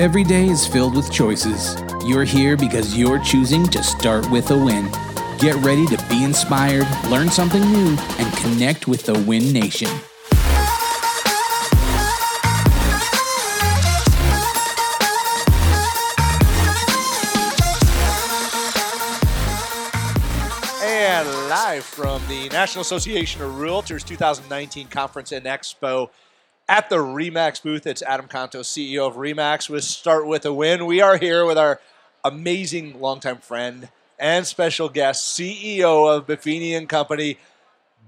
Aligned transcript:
Every 0.00 0.22
day 0.22 0.46
is 0.46 0.64
filled 0.64 0.94
with 0.94 1.10
choices. 1.10 1.74
You're 2.06 2.22
here 2.22 2.56
because 2.56 2.96
you're 2.96 3.18
choosing 3.18 3.66
to 3.66 3.82
start 3.82 4.30
with 4.30 4.52
a 4.52 4.56
win. 4.56 4.88
Get 5.40 5.56
ready 5.56 5.86
to 5.86 5.96
be 6.08 6.22
inspired, 6.22 6.86
learn 7.10 7.30
something 7.30 7.62
new, 7.62 7.96
and 7.98 8.36
connect 8.36 8.86
with 8.86 9.02
the 9.02 9.14
Win 9.14 9.52
Nation. 9.52 9.88
And 20.80 21.28
live 21.48 21.84
from 21.84 22.22
the 22.28 22.48
National 22.50 22.82
Association 22.82 23.42
of 23.42 23.50
Realtors 23.54 24.04
2019 24.04 24.86
Conference 24.86 25.32
and 25.32 25.44
Expo 25.44 26.10
at 26.68 26.90
the 26.90 26.96
Remax 26.96 27.62
booth. 27.62 27.86
It's 27.86 28.02
Adam 28.02 28.26
Contos, 28.28 28.66
CEO 28.66 29.06
of 29.08 29.14
Remax 29.16 29.70
with 29.70 29.84
Start 29.84 30.26
With 30.26 30.44
a 30.44 30.52
Win. 30.52 30.86
We 30.86 31.00
are 31.00 31.16
here 31.16 31.44
with 31.46 31.56
our 31.58 31.80
amazing 32.24 33.00
longtime 33.00 33.38
friend 33.38 33.88
and 34.18 34.46
special 34.46 34.88
guest, 34.88 35.38
CEO 35.38 36.14
of 36.14 36.26
Buffini 36.26 36.76
and 36.76 36.88
Company, 36.88 37.38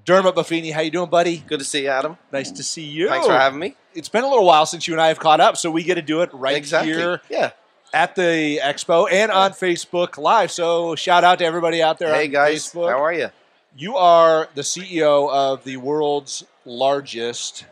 Dermot 0.04 0.34
Buffini. 0.34 0.72
How 0.72 0.80
you 0.80 0.90
doing, 0.90 1.08
buddy? 1.08 1.38
Good 1.38 1.60
to 1.60 1.64
see 1.64 1.84
you, 1.84 1.88
Adam. 1.88 2.18
Nice 2.32 2.50
to 2.52 2.62
see 2.62 2.84
you. 2.84 3.08
Thanks 3.08 3.26
for 3.26 3.32
having 3.32 3.58
me. 3.58 3.76
It's 3.94 4.08
been 4.08 4.24
a 4.24 4.28
little 4.28 4.44
while 4.46 4.66
since 4.66 4.86
you 4.86 4.94
and 4.94 5.00
I 5.00 5.08
have 5.08 5.18
caught 5.18 5.40
up, 5.40 5.56
so 5.56 5.70
we 5.70 5.82
get 5.82 5.94
to 5.94 6.02
do 6.02 6.20
it 6.22 6.30
right 6.32 6.56
exactly. 6.56 6.92
here 6.92 7.22
Yeah. 7.30 7.52
at 7.94 8.14
the 8.14 8.60
expo 8.62 9.10
and 9.10 9.30
on 9.32 9.52
Facebook 9.52 10.18
Live. 10.18 10.50
So 10.50 10.94
shout 10.96 11.24
out 11.24 11.38
to 11.38 11.44
everybody 11.44 11.82
out 11.82 11.98
there 11.98 12.14
Hey 12.14 12.26
on 12.26 12.32
guys, 12.32 12.66
Facebook. 12.66 12.90
how 12.90 13.02
are 13.02 13.12
you? 13.12 13.30
You 13.76 13.96
are 13.96 14.48
the 14.54 14.62
CEO 14.62 15.30
of 15.30 15.64
the 15.64 15.76
world's 15.78 16.44
largest 16.64 17.64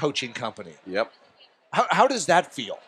coaching 0.00 0.32
company. 0.32 0.74
Yep. 0.86 1.12
How, 1.72 1.86
how 1.90 2.06
does 2.08 2.26
that 2.26 2.52
feel? 2.54 2.78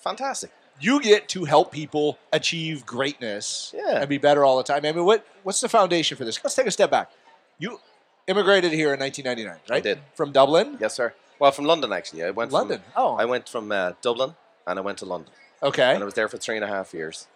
Fantastic. 0.00 0.50
You 0.80 1.00
get 1.00 1.28
to 1.30 1.44
help 1.44 1.72
people 1.72 2.18
achieve 2.32 2.84
greatness 2.84 3.74
Yeah. 3.76 4.00
and 4.00 4.08
be 4.08 4.18
better 4.18 4.44
all 4.44 4.56
the 4.58 4.62
time. 4.62 4.84
I 4.84 4.92
mean, 4.92 5.04
what 5.04 5.26
what's 5.42 5.60
the 5.60 5.68
foundation 5.68 6.16
for 6.18 6.24
this? 6.24 6.38
Let's 6.44 6.54
take 6.54 6.66
a 6.66 6.70
step 6.70 6.90
back. 6.90 7.10
You 7.58 7.80
immigrated 8.26 8.72
here 8.72 8.92
in 8.94 9.00
1999, 9.00 9.60
right? 9.70 9.76
I 9.78 9.80
did. 9.80 9.98
From 10.14 10.32
Dublin? 10.32 10.76
Yes, 10.80 10.94
sir. 10.94 11.14
Well, 11.38 11.52
from 11.52 11.64
London 11.64 11.92
actually. 11.92 12.24
I 12.24 12.30
went 12.30 12.50
to 12.50 12.56
London. 12.56 12.80
From, 12.80 12.92
Oh, 13.04 13.14
I 13.16 13.24
went 13.24 13.48
from 13.48 13.72
uh, 13.72 13.92
Dublin 14.02 14.34
and 14.66 14.78
I 14.78 14.82
went 14.82 14.98
to 14.98 15.06
London, 15.06 15.30
okay. 15.62 15.94
and 15.94 16.02
I 16.02 16.04
was 16.04 16.14
there 16.14 16.28
for 16.28 16.38
three 16.38 16.56
and 16.56 16.64
a 16.64 16.68
half 16.68 16.92
years, 16.92 17.26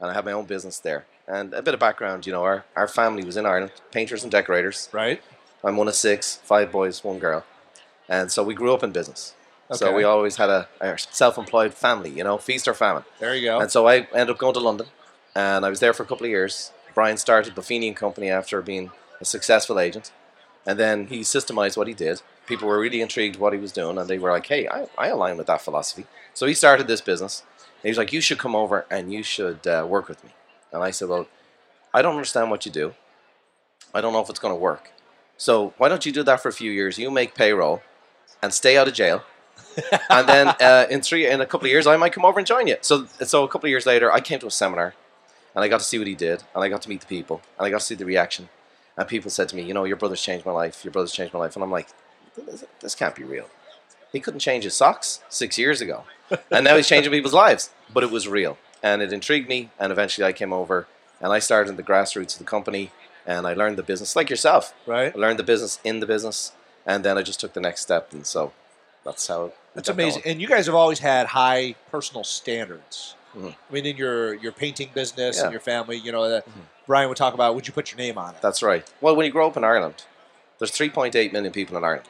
and 0.00 0.10
I 0.10 0.14
had 0.14 0.24
my 0.24 0.32
own 0.32 0.44
business 0.46 0.78
there. 0.80 1.04
And 1.28 1.54
a 1.54 1.62
bit 1.62 1.72
of 1.74 1.80
background, 1.80 2.26
you 2.26 2.32
know, 2.32 2.42
our, 2.42 2.64
our 2.74 2.88
family 2.88 3.22
was 3.24 3.36
in 3.36 3.46
Ireland, 3.46 3.70
painters 3.92 4.22
and 4.24 4.32
decorators. 4.32 4.88
Right? 4.92 5.22
I'm 5.62 5.76
one 5.76 5.86
of 5.88 5.94
six, 5.94 6.36
five 6.52 6.72
boys, 6.72 7.04
one 7.04 7.18
girl, 7.20 7.44
and 8.10 8.30
so 8.30 8.42
we 8.42 8.54
grew 8.54 8.74
up 8.74 8.82
in 8.82 8.90
business. 8.90 9.34
So 9.72 9.94
we 9.94 10.02
always 10.02 10.34
had 10.34 10.50
a, 10.50 10.68
a 10.80 10.98
self-employed 10.98 11.72
family, 11.72 12.10
you 12.10 12.24
know, 12.24 12.38
feast 12.38 12.66
or 12.66 12.74
famine. 12.74 13.04
There 13.20 13.36
you 13.36 13.46
go. 13.46 13.60
And 13.60 13.70
so 13.70 13.86
I 13.86 14.08
ended 14.12 14.30
up 14.30 14.38
going 14.38 14.54
to 14.54 14.60
London, 14.60 14.88
and 15.34 15.64
I 15.64 15.70
was 15.70 15.78
there 15.78 15.92
for 15.92 16.02
a 16.02 16.06
couple 16.06 16.26
of 16.26 16.30
years. 16.30 16.72
Brian 16.92 17.16
started 17.16 17.54
Buffini 17.54 17.86
and 17.86 17.96
Company 17.96 18.28
after 18.28 18.60
being 18.62 18.90
a 19.20 19.24
successful 19.24 19.78
agent, 19.78 20.10
and 20.66 20.76
then 20.76 21.06
he 21.06 21.20
systemized 21.20 21.76
what 21.76 21.86
he 21.86 21.94
did. 21.94 22.20
People 22.46 22.66
were 22.66 22.80
really 22.80 23.00
intrigued 23.00 23.36
what 23.36 23.52
he 23.52 23.60
was 23.60 23.70
doing, 23.70 23.96
and 23.96 24.08
they 24.08 24.18
were 24.18 24.32
like, 24.32 24.46
"Hey, 24.46 24.66
I, 24.66 24.88
I 24.98 25.06
align 25.06 25.36
with 25.36 25.46
that 25.46 25.62
philosophy." 25.62 26.04
So 26.34 26.46
he 26.46 26.54
started 26.54 26.88
this 26.88 27.00
business. 27.00 27.44
And 27.76 27.84
he 27.84 27.90
was 27.90 27.98
like, 27.98 28.12
"You 28.12 28.20
should 28.20 28.38
come 28.38 28.56
over 28.56 28.86
and 28.90 29.12
you 29.12 29.22
should 29.22 29.64
uh, 29.68 29.86
work 29.88 30.08
with 30.08 30.22
me." 30.24 30.30
And 30.72 30.82
I 30.82 30.90
said, 30.90 31.08
"Well, 31.08 31.28
I 31.94 32.02
don't 32.02 32.16
understand 32.16 32.50
what 32.50 32.66
you 32.66 32.72
do. 32.72 32.94
I 33.94 34.00
don't 34.00 34.12
know 34.12 34.20
if 34.20 34.30
it's 34.30 34.38
going 34.38 34.54
to 34.54 34.60
work. 34.60 34.90
So 35.36 35.74
why 35.78 35.88
don't 35.88 36.04
you 36.04 36.12
do 36.12 36.22
that 36.24 36.40
for 36.40 36.48
a 36.48 36.52
few 36.52 36.70
years? 36.70 36.98
You 36.98 37.10
make 37.10 37.34
payroll, 37.34 37.82
and 38.42 38.52
stay 38.52 38.76
out 38.76 38.88
of 38.88 38.94
jail." 38.94 39.22
and 40.10 40.28
then 40.28 40.48
uh, 40.60 40.86
in 40.90 41.00
three 41.00 41.26
in 41.26 41.40
a 41.40 41.46
couple 41.46 41.66
of 41.66 41.70
years 41.70 41.86
I 41.86 41.96
might 41.96 42.12
come 42.12 42.24
over 42.24 42.38
and 42.38 42.46
join 42.46 42.66
you. 42.66 42.76
So 42.80 43.06
so 43.24 43.44
a 43.44 43.48
couple 43.48 43.66
of 43.66 43.70
years 43.70 43.86
later 43.86 44.12
I 44.12 44.20
came 44.20 44.38
to 44.40 44.46
a 44.46 44.50
seminar 44.50 44.94
and 45.54 45.64
I 45.64 45.68
got 45.68 45.80
to 45.80 45.86
see 45.86 45.98
what 45.98 46.06
he 46.06 46.14
did 46.14 46.42
and 46.54 46.64
I 46.64 46.68
got 46.68 46.82
to 46.82 46.88
meet 46.88 47.00
the 47.00 47.06
people 47.06 47.40
and 47.58 47.66
I 47.66 47.70
got 47.70 47.80
to 47.80 47.86
see 47.86 47.94
the 47.94 48.04
reaction. 48.04 48.48
And 48.96 49.08
people 49.08 49.30
said 49.30 49.48
to 49.50 49.56
me, 49.56 49.62
you 49.62 49.72
know, 49.72 49.84
your 49.84 49.96
brother's 49.96 50.20
changed 50.20 50.44
my 50.44 50.52
life. 50.52 50.84
Your 50.84 50.92
brother's 50.92 51.12
changed 51.12 51.32
my 51.32 51.40
life. 51.40 51.54
And 51.54 51.62
I'm 51.62 51.70
like, 51.70 51.88
this, 52.36 52.64
this 52.80 52.94
can't 52.94 53.14
be 53.14 53.24
real. 53.24 53.46
He 54.12 54.20
couldn't 54.20 54.40
change 54.40 54.64
his 54.64 54.74
socks 54.74 55.20
six 55.28 55.56
years 55.56 55.80
ago, 55.80 56.04
and 56.50 56.64
now 56.64 56.76
he's 56.76 56.88
changing 56.88 57.12
people's 57.12 57.34
lives. 57.34 57.70
But 57.92 58.02
it 58.02 58.10
was 58.10 58.26
real, 58.26 58.58
and 58.82 59.02
it 59.02 59.12
intrigued 59.12 59.48
me. 59.48 59.70
And 59.78 59.92
eventually, 59.92 60.26
I 60.26 60.32
came 60.32 60.52
over 60.52 60.86
and 61.20 61.32
I 61.32 61.38
started 61.38 61.70
in 61.70 61.76
the 61.76 61.82
grassroots 61.82 62.32
of 62.32 62.38
the 62.38 62.44
company, 62.44 62.90
and 63.26 63.46
I 63.46 63.54
learned 63.54 63.78
the 63.78 63.82
business 63.82 64.16
like 64.16 64.30
yourself. 64.30 64.74
right? 64.86 65.14
I 65.14 65.18
learned 65.18 65.38
the 65.38 65.44
business 65.44 65.78
in 65.84 66.00
the 66.00 66.06
business, 66.06 66.52
and 66.86 67.04
then 67.04 67.16
I 67.18 67.22
just 67.22 67.40
took 67.40 67.52
the 67.52 67.60
next 67.60 67.80
step, 67.82 68.12
and 68.12 68.26
so 68.26 68.52
that's 69.04 69.26
how. 69.26 69.46
it 69.46 69.56
That's 69.74 69.88
amazing. 69.88 70.22
going. 70.22 70.32
And 70.32 70.40
you 70.42 70.48
guys 70.48 70.66
have 70.66 70.74
always 70.74 70.98
had 70.98 71.28
high 71.28 71.74
personal 71.90 72.24
standards. 72.24 73.14
Mhm. 73.36 73.54
I 73.68 73.72
mean, 73.72 73.86
in 73.86 73.96
your 73.96 74.34
your 74.34 74.52
painting 74.52 74.90
business 74.94 75.36
Yeah. 75.38 75.44
and 75.44 75.52
your 75.52 75.60
family, 75.60 75.96
you 75.96 76.10
know, 76.12 76.28
that 76.28 76.44
Mhm. 76.48 76.62
Brian 76.86 77.08
would 77.08 77.16
talk 77.18 77.34
about. 77.34 77.54
Would 77.54 77.66
you 77.68 77.72
put 77.72 77.90
your 77.92 77.98
name 77.98 78.18
on 78.18 78.34
it? 78.34 78.42
That's 78.42 78.62
right. 78.62 78.84
Well, 79.00 79.14
when 79.14 79.24
you 79.26 79.32
grow 79.32 79.46
up 79.46 79.56
in 79.56 79.62
Ireland, 79.64 80.02
there's 80.58 80.72
3.8 80.72 81.32
million 81.32 81.52
people 81.52 81.76
in 81.76 81.84
Ireland. 81.84 82.08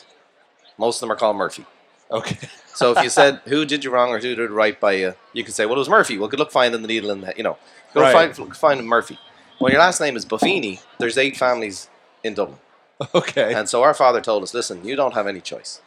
Most 0.78 0.96
of 0.96 1.00
them 1.00 1.12
are 1.12 1.16
called 1.16 1.36
Murphy. 1.36 1.66
Okay. 2.10 2.38
So 2.72 2.92
if 2.96 3.02
you 3.04 3.10
said 3.10 3.40
who 3.44 3.66
did 3.66 3.84
you 3.84 3.90
wrong 3.90 4.08
or 4.08 4.18
who 4.20 4.34
did 4.34 4.38
it 4.38 4.50
right 4.50 4.78
by 4.80 4.92
you, 4.92 5.14
you 5.34 5.44
could 5.44 5.52
say, 5.52 5.66
well, 5.66 5.74
it 5.74 5.80
was 5.80 5.88
Murphy. 5.90 6.16
Well, 6.16 6.28
good 6.28 6.38
luck 6.40 6.50
finding 6.50 6.80
the 6.80 6.88
needle 6.88 7.10
in 7.10 7.20
the, 7.20 7.34
you 7.36 7.42
know, 7.42 7.58
go 7.92 8.00
Right. 8.00 8.34
find 8.34 8.56
find 8.56 8.86
Murphy. 8.86 9.18
When 9.58 9.72
your 9.72 9.82
last 9.82 10.00
name 10.00 10.16
is 10.16 10.24
Buffini, 10.24 10.80
there's 10.98 11.18
eight 11.18 11.36
families 11.36 11.90
in 12.24 12.32
Dublin, 12.32 12.58
Okay. 13.14 13.54
and 13.54 13.68
so 13.68 13.82
our 13.82 13.94
father 13.94 14.20
told 14.20 14.42
us, 14.42 14.54
listen, 14.54 14.84
you 14.84 14.94
don't 14.94 15.14
have 15.14 15.26
any 15.26 15.40
choice. 15.40 15.80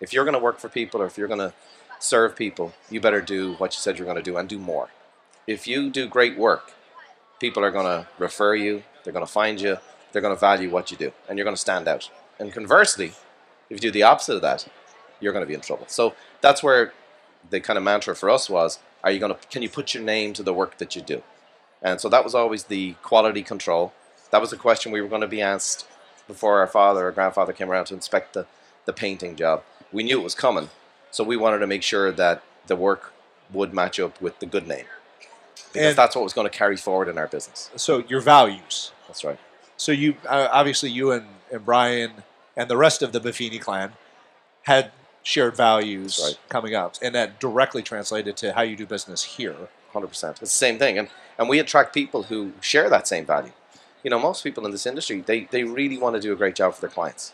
If 0.00 0.12
you're 0.12 0.24
going 0.24 0.34
to 0.34 0.42
work 0.42 0.58
for 0.58 0.68
people 0.68 1.02
or 1.02 1.06
if 1.06 1.18
you're 1.18 1.28
going 1.28 1.40
to 1.40 1.52
serve 1.98 2.36
people, 2.36 2.72
you 2.90 3.00
better 3.00 3.20
do 3.20 3.54
what 3.54 3.74
you 3.74 3.80
said 3.80 3.98
you're 3.98 4.04
going 4.04 4.16
to 4.16 4.22
do 4.22 4.36
and 4.36 4.48
do 4.48 4.58
more. 4.58 4.90
If 5.46 5.66
you 5.66 5.90
do 5.90 6.06
great 6.06 6.36
work, 6.36 6.72
people 7.40 7.64
are 7.64 7.70
going 7.70 7.86
to 7.86 8.08
refer 8.18 8.54
you, 8.54 8.82
they're 9.02 9.12
going 9.12 9.26
to 9.26 9.32
find 9.32 9.60
you, 9.60 9.78
they're 10.12 10.22
going 10.22 10.34
to 10.34 10.40
value 10.40 10.70
what 10.70 10.90
you 10.90 10.96
do, 10.96 11.12
and 11.28 11.38
you're 11.38 11.44
going 11.44 11.56
to 11.56 11.60
stand 11.60 11.88
out. 11.88 12.10
And 12.38 12.52
conversely, 12.52 13.12
if 13.70 13.70
you 13.70 13.78
do 13.78 13.90
the 13.90 14.02
opposite 14.02 14.36
of 14.36 14.42
that, 14.42 14.66
you're 15.20 15.32
going 15.32 15.44
to 15.44 15.48
be 15.48 15.54
in 15.54 15.60
trouble. 15.60 15.86
So 15.88 16.14
that's 16.40 16.62
where 16.62 16.92
the 17.50 17.60
kind 17.60 17.76
of 17.76 17.84
mantra 17.84 18.14
for 18.14 18.28
us 18.30 18.50
was: 18.50 18.78
Are 19.04 19.10
you 19.10 19.18
going 19.18 19.34
to? 19.34 19.48
Can 19.48 19.62
you 19.62 19.68
put 19.68 19.94
your 19.94 20.02
name 20.02 20.32
to 20.34 20.42
the 20.42 20.52
work 20.52 20.78
that 20.78 20.96
you 20.96 21.02
do? 21.02 21.22
And 21.82 22.00
so 22.00 22.08
that 22.08 22.24
was 22.24 22.34
always 22.34 22.64
the 22.64 22.94
quality 23.02 23.42
control. 23.42 23.92
That 24.30 24.40
was 24.40 24.50
the 24.50 24.56
question 24.56 24.92
we 24.92 25.00
were 25.00 25.08
going 25.08 25.20
to 25.20 25.28
be 25.28 25.40
asked 25.40 25.86
before 26.26 26.58
our 26.58 26.66
father 26.66 27.06
or 27.06 27.12
grandfather 27.12 27.52
came 27.52 27.70
around 27.70 27.86
to 27.86 27.94
inspect 27.94 28.34
the, 28.34 28.46
the 28.84 28.92
painting 28.92 29.36
job. 29.36 29.62
We 29.92 30.02
knew 30.02 30.20
it 30.20 30.24
was 30.24 30.34
coming, 30.34 30.70
so 31.10 31.24
we 31.24 31.36
wanted 31.36 31.58
to 31.58 31.66
make 31.66 31.82
sure 31.82 32.10
that 32.12 32.42
the 32.66 32.76
work 32.76 33.12
would 33.52 33.72
match 33.72 34.00
up 34.00 34.20
with 34.20 34.38
the 34.40 34.46
good 34.46 34.66
name. 34.66 34.86
Because 35.72 35.88
And- 35.88 35.96
that's 35.96 36.14
what 36.16 36.24
was 36.24 36.32
going 36.32 36.48
to 36.50 36.56
carry 36.56 36.76
forward 36.76 37.08
in 37.08 37.18
our 37.18 37.28
business. 37.28 37.70
so 37.76 38.04
your 38.08 38.20
values. 38.20 38.92
That's 39.06 39.24
right. 39.24 39.38
So 39.76 39.92
you 39.92 40.16
uh, 40.26 40.48
obviously 40.50 40.90
you 40.90 41.12
and, 41.12 41.26
and 41.52 41.64
Brian 41.64 42.24
and 42.56 42.68
the 42.70 42.76
rest 42.76 43.02
of 43.02 43.12
the 43.12 43.20
Buffini 43.20 43.60
clan 43.60 43.92
had 44.62 44.90
shared 45.22 45.54
values 45.56 46.18
right. 46.22 46.38
coming 46.48 46.74
up, 46.74 46.94
and 47.02 47.14
that 47.14 47.38
directly 47.38 47.82
translated 47.82 48.36
to 48.38 48.52
how 48.54 48.62
you 48.62 48.74
do 48.74 48.86
business 48.86 49.22
here. 49.22 49.56
Hundred 49.92 50.08
percent. 50.08 50.32
It's 50.40 50.52
the 50.52 50.56
same 50.56 50.78
thing, 50.78 50.98
and 50.98 51.08
and 51.38 51.48
we 51.48 51.58
attract 51.58 51.92
people 51.94 52.24
who 52.24 52.52
share 52.60 52.88
that 52.88 53.06
same 53.06 53.26
value. 53.26 53.52
You 54.06 54.10
know, 54.10 54.20
most 54.20 54.44
people 54.44 54.64
in 54.64 54.70
this 54.70 54.86
industry 54.86 55.20
they 55.20 55.46
they 55.46 55.64
really 55.64 55.98
want 55.98 56.14
to 56.14 56.20
do 56.20 56.32
a 56.32 56.36
great 56.36 56.54
job 56.54 56.74
for 56.74 56.80
their 56.80 56.88
clients. 56.88 57.32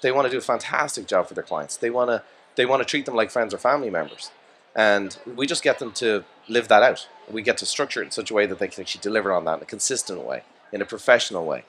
They 0.00 0.12
want 0.12 0.26
to 0.26 0.30
do 0.30 0.38
a 0.38 0.40
fantastic 0.52 1.08
job 1.08 1.26
for 1.26 1.34
their 1.34 1.42
clients. 1.42 1.76
They 1.76 1.90
want 1.90 2.08
to 2.08 2.22
they 2.54 2.64
want 2.64 2.82
to 2.82 2.84
treat 2.84 3.04
them 3.04 3.16
like 3.16 3.32
friends 3.32 3.52
or 3.52 3.58
family 3.58 3.90
members, 3.90 4.30
and 4.76 5.18
we 5.26 5.48
just 5.48 5.64
get 5.64 5.80
them 5.80 5.90
to 5.94 6.22
live 6.48 6.68
that 6.68 6.84
out. 6.84 7.08
We 7.28 7.42
get 7.42 7.58
to 7.58 7.66
structure 7.66 8.00
it 8.00 8.04
in 8.04 8.10
such 8.12 8.30
a 8.30 8.34
way 8.34 8.46
that 8.46 8.60
they 8.60 8.68
can 8.68 8.82
actually 8.82 9.00
deliver 9.00 9.32
on 9.32 9.44
that 9.46 9.56
in 9.56 9.62
a 9.62 9.66
consistent 9.66 10.22
way, 10.22 10.44
in 10.72 10.80
a 10.80 10.84
professional 10.84 11.44
way, 11.44 11.64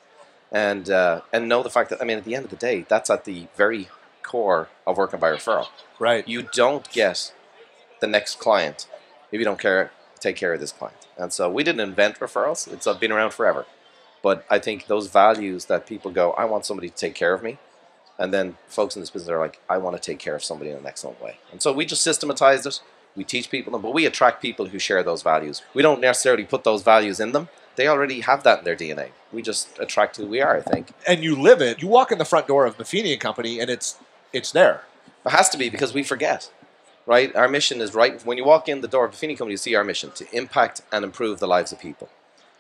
and 0.51 0.91
uh, 0.91 1.22
and 1.34 1.50
know 1.50 1.63
the 1.63 1.72
fact 1.72 1.89
that 1.89 2.00
I 2.00 2.05
mean, 2.05 2.19
at 2.19 2.23
the 2.23 2.35
end 2.35 2.45
of 2.45 2.51
the 2.51 2.55
day, 2.55 2.85
that's 2.88 3.09
at 3.09 3.25
the 3.25 3.47
very 3.55 3.89
core 4.22 4.69
of 4.85 4.97
working 4.97 5.19
by 5.19 5.31
referral. 5.31 5.69
Right. 5.97 6.28
You 6.28 6.44
don't 6.44 6.88
get 6.91 7.34
the 8.00 8.05
next 8.05 8.38
client 8.38 8.85
if 9.31 9.40
you 9.40 9.46
don't 9.46 9.59
care 9.59 9.90
take 10.20 10.35
care 10.35 10.53
of 10.53 10.59
this 10.59 10.72
client. 10.72 11.08
And 11.17 11.34
so 11.34 11.49
we 11.49 11.64
didn't 11.64 11.81
invent 11.81 12.20
referrals; 12.20 12.72
it's 12.72 12.85
uh, 12.85 12.93
been 12.93 13.11
around 13.11 13.31
forever. 13.31 13.66
But 14.25 14.43
I 14.49 14.57
think 14.57 14.87
those 14.87 15.05
values 15.05 15.66
that 15.66 15.85
people 15.85 16.09
go, 16.09 16.31
I 16.31 16.45
want 16.45 16.66
somebody 16.66 16.89
to 16.89 16.95
take 16.95 17.13
care 17.13 17.35
of 17.35 17.43
me, 17.43 17.59
and 18.17 18.33
then 18.33 18.57
folks 18.67 18.95
in 18.95 19.03
this 19.03 19.11
business 19.11 19.29
are 19.29 19.37
like, 19.37 19.61
I 19.69 19.77
want 19.77 19.95
to 19.95 20.01
take 20.01 20.17
care 20.17 20.35
of 20.35 20.43
somebody 20.43 20.72
in 20.72 20.77
an 20.77 20.87
excellent 20.87 21.22
way. 21.22 21.37
And 21.51 21.61
so 21.61 21.72
we 21.72 21.85
just 21.85 22.01
systematized 22.01 22.66
it. 22.66 22.81
We 23.16 23.23
teach 23.23 23.51
people 23.51 23.72
them, 23.72 23.83
but 23.83 23.93
we 23.93 24.07
attract 24.07 24.41
people 24.41 24.66
who 24.66 24.79
share 24.79 25.03
those 25.03 25.22
values. 25.22 25.61
We 25.75 25.83
don't 25.83 26.01
necessarily 26.01 26.43
put 26.43 26.63
those 26.63 26.81
values 26.81 27.19
in 27.19 27.33
them. 27.33 27.49
They 27.75 27.87
already 27.87 28.22
have 28.22 28.41
that 28.41 28.59
in 28.59 28.66
their 28.66 28.75
DNA. 28.75 29.09
We 29.31 29.43
just 29.43 29.77
attract 29.77 30.17
who 30.17 30.25
we 30.25 30.41
are, 30.41 30.57
I 30.57 30.61
think. 30.61 30.87
And 31.07 31.23
you 31.23 31.39
live 31.39 31.61
it. 31.61 31.83
You 31.83 31.87
walk 31.87 32.11
in 32.11 32.17
the 32.17 32.25
front 32.25 32.47
door 32.47 32.66
of 32.66 32.79
Buffini 32.79 33.11
and 33.11 33.22
Company, 33.22 33.59
and 33.59 33.69
it's 33.69 33.99
it's 34.33 34.51
there. 34.51 34.85
It 35.23 35.33
has 35.33 35.49
to 35.49 35.57
be 35.59 35.69
because 35.69 35.93
we 35.93 36.01
forget, 36.01 36.51
right? 37.05 37.35
Our 37.35 37.47
mission 37.47 37.79
is 37.79 37.93
right. 37.93 38.25
When 38.25 38.39
you 38.39 38.45
walk 38.45 38.67
in 38.67 38.81
the 38.81 38.87
door 38.87 39.05
of 39.05 39.11
Buffini 39.11 39.37
Company, 39.37 39.51
you 39.51 39.57
see 39.57 39.75
our 39.75 39.83
mission 39.83 40.09
to 40.16 40.25
impact 40.35 40.81
and 40.91 41.05
improve 41.05 41.37
the 41.37 41.47
lives 41.47 41.72
of 41.72 41.79
people. 41.79 42.09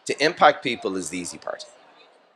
To 0.05 0.23
impact 0.23 0.63
people 0.63 0.97
is 0.97 1.09
the 1.09 1.17
easy 1.19 1.37
part. 1.37 1.65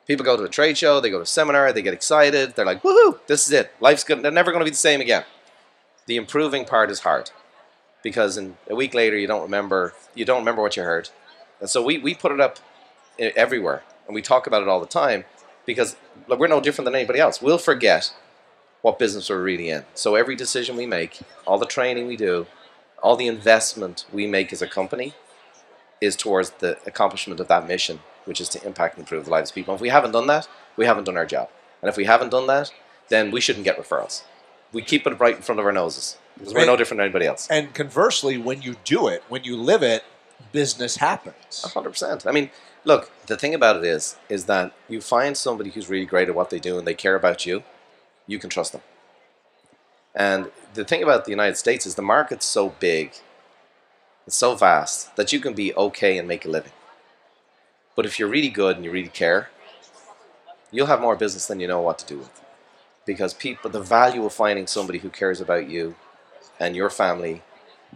People 0.08 0.26
go 0.26 0.38
to 0.38 0.44
a 0.44 0.50
trade 0.50 0.78
show, 0.78 1.00
they 1.00 1.10
go 1.10 1.18
to 1.18 1.24
a 1.24 1.28
seminar, 1.28 1.72
they 1.74 1.82
get 1.84 1.94
excited, 1.94 2.56
they're 2.56 2.66
like, 2.66 2.84
woohoo, 2.84 3.20
this 3.28 3.48
is 3.48 3.54
it. 3.54 3.72
Life's 3.80 4.04
good. 4.04 4.22
They're 4.24 4.32
never 4.32 4.52
going 4.52 4.62
to 4.62 4.66
be 4.66 4.72
the 4.72 4.78
same 4.78 5.02
again. 5.02 5.24
The 6.08 6.18
improving 6.18 6.66
part 6.66 6.92
is 6.92 7.02
hard. 7.02 7.32
because 8.04 8.38
in 8.38 8.58
a 8.70 8.76
week 8.76 8.94
later 8.94 9.18
you 9.18 9.28
don't 9.28 9.42
remember 9.44 9.94
you 10.16 10.26
don't 10.26 10.40
remember 10.40 10.62
what 10.62 10.78
you 10.78 10.84
heard, 10.84 11.10
and 11.60 11.70
so 11.70 11.84
we 11.84 11.98
we 11.98 12.16
put 12.16 12.32
it 12.32 12.40
up 12.40 12.60
everywhere 13.20 13.84
and 14.08 14.16
we 14.16 14.22
talk 14.22 14.48
about 14.48 14.62
it 14.62 14.68
all 14.68 14.80
the 14.80 14.88
time 14.88 15.26
because 15.66 15.96
we're 16.28 16.48
no 16.48 16.62
different 16.62 16.86
than 16.86 16.96
anybody 16.96 17.20
else. 17.20 17.42
We'll 17.42 17.58
forget 17.58 18.14
what 18.82 18.98
business 19.00 19.30
we're 19.30 19.44
really 19.44 19.70
in. 19.70 19.86
So 19.94 20.16
every 20.16 20.36
decision 20.36 20.78
we 20.78 20.86
make, 20.86 21.20
all 21.46 21.58
the 21.60 21.66
training 21.66 22.08
we 22.08 22.18
do, 22.18 22.48
all 23.04 23.16
the 23.18 23.28
investment 23.28 24.06
we 24.12 24.26
make 24.28 24.54
as 24.54 24.62
a 24.62 24.68
company 24.68 25.14
is 26.02 26.16
towards 26.16 26.52
the 26.52 26.78
accomplishment 26.86 27.40
of 27.40 27.48
that 27.48 27.68
mission, 27.68 28.00
which 28.26 28.42
is 28.42 28.50
to 28.50 28.66
impact 28.66 28.96
and 28.96 29.04
improve 29.04 29.26
the 29.26 29.32
lives 29.32 29.52
of 29.52 29.56
people. 29.56 29.76
If 29.76 29.82
we 29.82 29.90
haven't 29.90 30.12
done 30.12 30.28
that, 30.28 30.48
we 30.78 30.86
haven't 30.86 31.06
done 31.06 31.18
our 31.18 31.26
job. 31.26 31.50
And 31.82 31.90
if 31.90 31.98
we 31.98 32.06
haven't 32.06 32.30
done 32.30 32.48
that, 32.48 32.72
then 33.10 33.32
we 33.32 33.42
shouldn't 33.42 33.66
get 33.66 33.78
referrals. 33.78 34.24
We 34.72 34.82
keep 34.82 35.08
it 35.08 35.20
right 35.20 35.36
in 35.36 35.42
front 35.42 35.60
of 35.60 35.66
our 35.66 35.72
noses 35.72 36.18
because 36.38 36.54
we're 36.54 36.66
no 36.66 36.78
different 36.78 37.00
than 37.00 37.06
anybody 37.06 37.26
else. 37.26 37.48
And 37.50 37.74
conversely, 37.74 38.38
when 38.38 38.62
you 38.62 38.76
do 38.84 39.08
it, 39.08 39.24
when 39.28 39.44
you 39.44 39.58
live 39.58 39.84
it, 39.84 40.04
business 40.52 40.98
happens. 40.98 41.64
hundred 41.74 41.90
percent. 41.92 42.26
I 42.26 42.32
mean, 42.32 42.50
look, 42.84 43.12
the 43.28 43.36
thing 43.36 43.54
about 43.54 43.78
it 43.78 43.84
is, 43.84 44.18
is 44.30 44.46
that 44.46 44.74
you 44.88 45.02
find 45.02 45.36
somebody 45.36 45.72
who's 45.72 45.90
really 45.90 46.06
great 46.06 46.30
at 46.30 46.36
what 46.36 46.50
they 46.50 46.60
do 46.60 46.78
and 46.78 46.88
they 46.88 46.94
care 46.94 47.16
about 47.16 47.46
you, 47.46 47.64
you 48.28 48.40
can 48.40 48.50
trust 48.50 48.72
them. 48.72 48.82
And 50.16 50.52
the 50.74 50.86
thing 50.86 51.04
about 51.04 51.26
the 51.26 51.32
United 51.32 51.58
States 51.58 51.86
is 51.86 51.96
the 51.96 52.02
market's 52.02 52.46
so 52.46 52.70
big, 52.80 53.14
it's 54.30 54.38
so 54.38 54.54
vast 54.54 55.16
that 55.16 55.34
you 55.34 55.40
can 55.40 55.56
be 55.56 55.74
okay 55.74 56.16
and 56.20 56.28
make 56.28 56.46
a 56.46 56.50
living. 56.50 56.72
But 57.96 58.06
if 58.06 58.20
you're 58.20 58.30
really 58.30 58.50
good 58.50 58.76
and 58.76 58.86
you 58.86 58.92
really 58.92 59.10
care, 59.10 59.50
you'll 60.70 60.86
have 60.86 61.02
more 61.02 61.16
business 61.16 61.48
than 61.48 61.60
you 61.60 61.68
know 61.68 61.82
what 61.82 61.98
to 61.98 62.06
do 62.06 62.20
with. 62.20 62.40
Because 63.08 63.34
people, 63.34 63.72
the 63.72 63.82
value 63.82 64.24
of 64.24 64.32
finding 64.32 64.68
somebody 64.68 65.00
who 65.00 65.10
cares 65.10 65.42
about 65.42 65.68
you 65.68 65.96
and 66.60 66.76
your 66.76 66.92
family, 66.92 67.42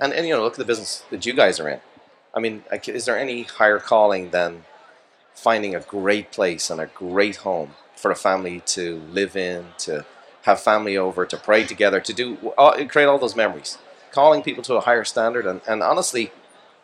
and, 0.01 0.11
and 0.11 0.25
you 0.25 0.33
know, 0.33 0.41
look 0.41 0.53
at 0.53 0.57
the 0.57 0.65
business 0.65 1.03
that 1.11 1.23
you 1.23 1.33
guys 1.33 1.59
are 1.59 1.69
in. 1.69 1.81
I 2.33 2.39
mean, 2.39 2.63
is 2.87 3.05
there 3.05 3.19
any 3.19 3.43
higher 3.43 3.77
calling 3.77 4.31
than 4.31 4.63
finding 5.35 5.75
a 5.75 5.81
great 5.81 6.31
place 6.31 6.71
and 6.71 6.81
a 6.81 6.87
great 6.87 7.35
home 7.47 7.75
for 7.95 8.09
a 8.09 8.15
family 8.15 8.61
to 8.77 9.03
live 9.11 9.35
in, 9.35 9.67
to 9.85 10.03
have 10.41 10.59
family 10.59 10.97
over, 10.97 11.27
to 11.27 11.37
pray 11.37 11.63
together, 11.63 11.99
to 11.99 12.11
do 12.11 12.53
uh, 12.57 12.83
create 12.87 13.05
all 13.05 13.19
those 13.19 13.35
memories, 13.35 13.77
calling 14.13 14.41
people 14.43 14.63
to 14.63 14.75
a 14.75 14.81
higher 14.81 15.03
standard, 15.03 15.45
and, 15.45 15.59
and 15.67 15.81
honestly, 15.83 16.31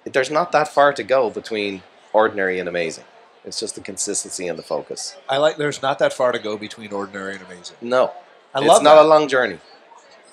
there's 0.04 0.32
not 0.32 0.52
that 0.52 0.68
far 0.68 0.92
to 0.94 1.04
go 1.04 1.30
between 1.30 1.84
ordinary 2.12 2.60
and 2.60 2.68
amazing. 2.68 3.04
It's 3.46 3.60
just 3.60 3.76
the 3.76 3.82
consistency 3.82 4.48
and 4.48 4.60
the 4.60 4.64
focus. 4.64 5.16
I 5.30 5.38
like. 5.38 5.56
There's 5.58 5.82
not 5.82 6.00
that 6.00 6.12
far 6.12 6.32
to 6.34 6.40
go 6.40 6.58
between 6.58 6.92
ordinary 6.92 7.36
and 7.36 7.44
amazing. 7.44 7.78
No, 7.82 8.12
I 8.54 8.60
it's 8.60 8.68
love 8.68 8.84
not 8.84 8.96
that. 8.96 9.06
a 9.06 9.08
long 9.08 9.28
journey. 9.30 9.60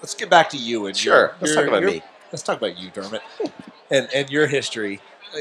Let's 0.02 0.14
get 0.14 0.28
back 0.28 0.50
to 0.50 0.56
you 0.56 0.86
and 0.86 0.96
Sure, 0.96 1.14
your- 1.16 1.34
let's 1.40 1.54
your- 1.54 1.62
talk 1.62 1.68
about 1.68 1.82
your- 1.82 1.90
me. 1.92 2.02
Let's 2.32 2.42
talk 2.42 2.56
about 2.58 2.76
you, 2.76 2.90
Dermot, 2.90 3.22
and 3.90 4.08
and 4.12 4.28
your 4.30 4.46
history. 4.48 5.00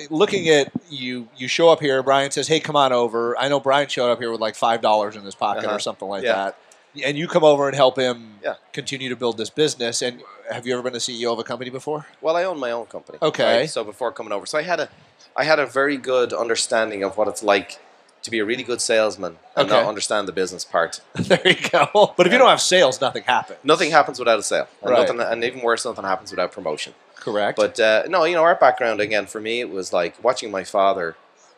Looking 0.09 0.49
at 0.49 0.71
you, 0.89 1.27
you 1.37 1.47
show 1.47 1.69
up 1.69 1.79
here. 1.79 2.03
Brian 2.03 2.29
says, 2.31 2.47
"Hey, 2.47 2.59
come 2.59 2.75
on 2.75 2.91
over." 2.93 3.37
I 3.37 3.47
know 3.47 3.59
Brian 3.59 3.87
showed 3.87 4.11
up 4.11 4.19
here 4.19 4.31
with 4.31 4.41
like 4.41 4.55
five 4.55 4.81
dollars 4.81 5.15
in 5.15 5.23
his 5.23 5.35
pocket 5.35 5.65
Uh-huh. 5.65 5.75
or 5.75 5.79
something 5.79 6.07
like 6.07 6.23
Yeah. 6.23 6.33
that, 6.35 6.57
and 7.03 7.17
you 7.17 7.27
come 7.27 7.43
over 7.43 7.67
and 7.67 7.75
help 7.75 7.97
him 7.97 8.39
Yeah. 8.43 8.55
continue 8.73 9.09
to 9.09 9.15
build 9.15 9.37
this 9.37 9.49
business. 9.49 10.01
And 10.01 10.21
have 10.51 10.65
you 10.67 10.73
ever 10.73 10.83
been 10.83 10.95
a 10.95 10.99
CEO 10.99 11.31
of 11.33 11.39
a 11.39 11.43
company 11.43 11.69
before? 11.69 12.05
Well, 12.21 12.35
I 12.35 12.43
own 12.43 12.59
my 12.59 12.71
own 12.71 12.85
company. 12.87 13.17
Okay. 13.21 13.59
right? 13.59 13.69
So 13.69 13.83
before 13.83 14.11
coming 14.11 14.31
over, 14.33 14.45
so 14.45 14.57
I 14.57 14.63
had 14.63 14.79
a, 14.79 14.89
I 15.35 15.43
had 15.43 15.59
a 15.59 15.65
very 15.65 15.97
good 15.97 16.33
understanding 16.33 17.03
of 17.03 17.17
what 17.17 17.27
it's 17.27 17.43
like 17.43 17.79
to 18.23 18.31
be 18.31 18.39
a 18.39 18.45
really 18.45 18.63
good 18.63 18.81
salesman 18.81 19.37
and 19.55 19.67
Okay. 19.69 19.79
not 19.81 19.87
understand 19.87 20.27
the 20.27 20.31
business 20.31 20.65
part. 20.65 21.01
there 21.15 21.41
you 21.47 21.69
go. 21.69 22.13
But 22.17 22.25
if 22.25 22.33
you 22.33 22.39
don't 22.39 22.49
have 22.49 22.61
sales, 22.61 22.99
nothing 22.99 23.23
happens. 23.23 23.59
Nothing 23.63 23.91
happens 23.91 24.17
without 24.19 24.39
a 24.39 24.43
sale, 24.43 24.67
and, 24.81 24.91
Right. 24.91 24.99
nothing, 25.07 25.19
and 25.19 25.43
even 25.43 25.61
worse, 25.61 25.85
nothing 25.85 26.05
happens 26.05 26.31
without 26.31 26.51
promotion. 26.51 26.93
Correct. 27.15 27.55
But 27.55 27.79
uh, 27.79 28.03
no, 28.07 28.23
you 28.25 28.35
know, 28.35 28.43
our 28.43 28.55
background 28.55 28.99
again 28.99 29.25
for 29.27 29.39
me, 29.39 29.59
it 29.59 29.69
was 29.69 29.93
like 29.93 30.21
watching 30.23 30.49
my 30.51 30.63
father 30.63 31.15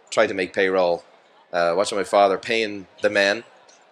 try 0.10 0.28
to 0.28 0.34
make 0.34 0.54
payroll, 0.54 1.04
uh, 1.54 1.74
watching 1.76 1.98
my 1.98 2.04
father 2.04 2.38
paying 2.38 2.88
the 3.02 3.10
men 3.10 3.44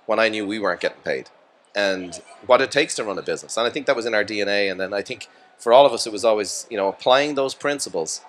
when 0.06 0.20
I 0.20 0.30
knew 0.30 0.46
we 0.46 0.60
weren't 0.60 0.80
getting 0.82 1.02
paid, 1.02 1.30
and 1.75 2.22
what 2.45 2.62
it 2.62 2.72
takes 2.72 2.95
to 2.95 3.04
run 3.04 3.19
a 3.19 3.22
business. 3.22 3.57
And 3.57 3.68
I 3.68 3.69
think 3.69 3.86
that 3.86 3.95
was 3.95 4.06
in 4.06 4.13
our 4.13 4.24
DNA. 4.24 4.72
And 4.72 4.80
then 4.80 4.94
I 4.94 5.01
think 5.01 5.27
for 5.57 5.74
all 5.74 5.86
of 5.86 5.92
us, 5.92 6.07
it 6.07 6.13
was 6.13 6.25
always 6.25 6.66
you 6.69 6.77
know 6.77 6.88
applying 6.88 7.36
those 7.36 7.54
principles, 7.54 8.22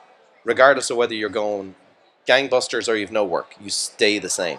regardless 0.44 0.90
of 0.90 0.96
whether 0.96 1.14
you're 1.14 1.28
going 1.28 1.74
gangbusters 2.26 2.88
or 2.88 2.96
you've 2.96 3.12
no 3.12 3.24
work, 3.24 3.54
you 3.60 3.70
stay 3.70 4.18
the 4.18 4.28
same 4.28 4.58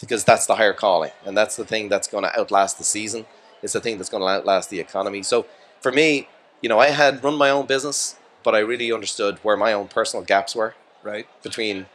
because 0.00 0.24
that's 0.24 0.46
the 0.46 0.56
higher 0.56 0.72
calling, 0.72 1.12
and 1.24 1.36
that's 1.36 1.54
the 1.56 1.64
thing 1.64 1.88
that's 1.88 2.08
going 2.08 2.24
to 2.24 2.38
outlast 2.38 2.78
the 2.78 2.84
season. 2.84 3.26
It's 3.62 3.74
the 3.74 3.80
thing 3.80 3.98
that's 3.98 4.10
going 4.10 4.22
to 4.22 4.26
outlast 4.26 4.70
the 4.70 4.80
economy. 4.80 5.22
So 5.22 5.46
for 5.80 5.92
me, 5.92 6.28
you 6.60 6.68
know, 6.68 6.80
I 6.80 6.88
had 6.88 7.22
run 7.22 7.36
my 7.36 7.50
own 7.50 7.66
business, 7.66 8.16
but 8.42 8.54
I 8.54 8.58
really 8.58 8.90
understood 8.90 9.38
where 9.42 9.56
my 9.56 9.72
own 9.72 9.86
personal 9.86 10.24
gaps 10.24 10.56
were 10.56 10.74
right. 11.04 11.26
between 11.42 11.86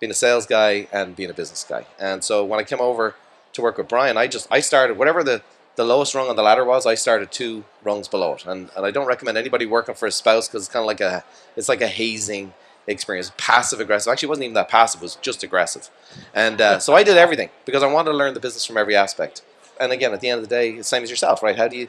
being 0.00 0.10
a 0.10 0.14
sales 0.14 0.46
guy 0.46 0.88
and 0.92 1.16
being 1.16 1.30
a 1.30 1.34
business 1.34 1.64
guy. 1.64 1.86
And 1.98 2.22
so 2.22 2.44
when 2.44 2.60
I 2.60 2.64
came 2.64 2.80
over 2.80 3.14
to 3.58 3.62
work 3.62 3.76
with 3.78 3.88
Brian, 3.88 4.16
I 4.16 4.26
just 4.26 4.46
I 4.50 4.60
started 4.60 4.96
whatever 4.98 5.22
the 5.22 5.42
the 5.76 5.84
lowest 5.84 6.14
rung 6.14 6.28
on 6.28 6.36
the 6.36 6.42
ladder 6.42 6.64
was. 6.64 6.86
I 6.86 6.94
started 6.94 7.30
two 7.30 7.64
rungs 7.84 8.08
below 8.08 8.34
it, 8.34 8.46
and 8.46 8.70
and 8.76 8.86
I 8.86 8.90
don't 8.90 9.06
recommend 9.06 9.36
anybody 9.38 9.66
working 9.66 9.94
for 9.94 10.06
a 10.06 10.12
spouse 10.12 10.48
because 10.48 10.64
it's 10.64 10.72
kind 10.72 10.82
of 10.82 10.86
like 10.86 11.00
a 11.00 11.24
it's 11.56 11.68
like 11.68 11.80
a 11.80 11.86
hazing 11.88 12.54
experience, 12.86 13.30
passive 13.36 13.80
aggressive. 13.80 14.10
Actually, 14.10 14.26
it 14.28 14.30
wasn't 14.30 14.44
even 14.44 14.54
that 14.54 14.68
passive; 14.68 15.00
it 15.00 15.04
was 15.04 15.16
just 15.16 15.42
aggressive. 15.42 15.90
And 16.34 16.60
uh, 16.60 16.78
so 16.78 16.94
I 16.94 17.02
did 17.02 17.16
everything 17.16 17.50
because 17.64 17.82
I 17.82 17.86
wanted 17.92 18.10
to 18.12 18.16
learn 18.16 18.34
the 18.34 18.40
business 18.40 18.64
from 18.64 18.76
every 18.76 18.96
aspect. 18.96 19.42
And 19.80 19.92
again, 19.92 20.12
at 20.12 20.20
the 20.20 20.28
end 20.30 20.42
of 20.42 20.48
the 20.48 20.54
day, 20.54 20.70
it's 20.70 20.88
same 20.88 21.02
as 21.02 21.10
yourself, 21.10 21.42
right? 21.42 21.56
How 21.56 21.68
do 21.68 21.76
you 21.76 21.88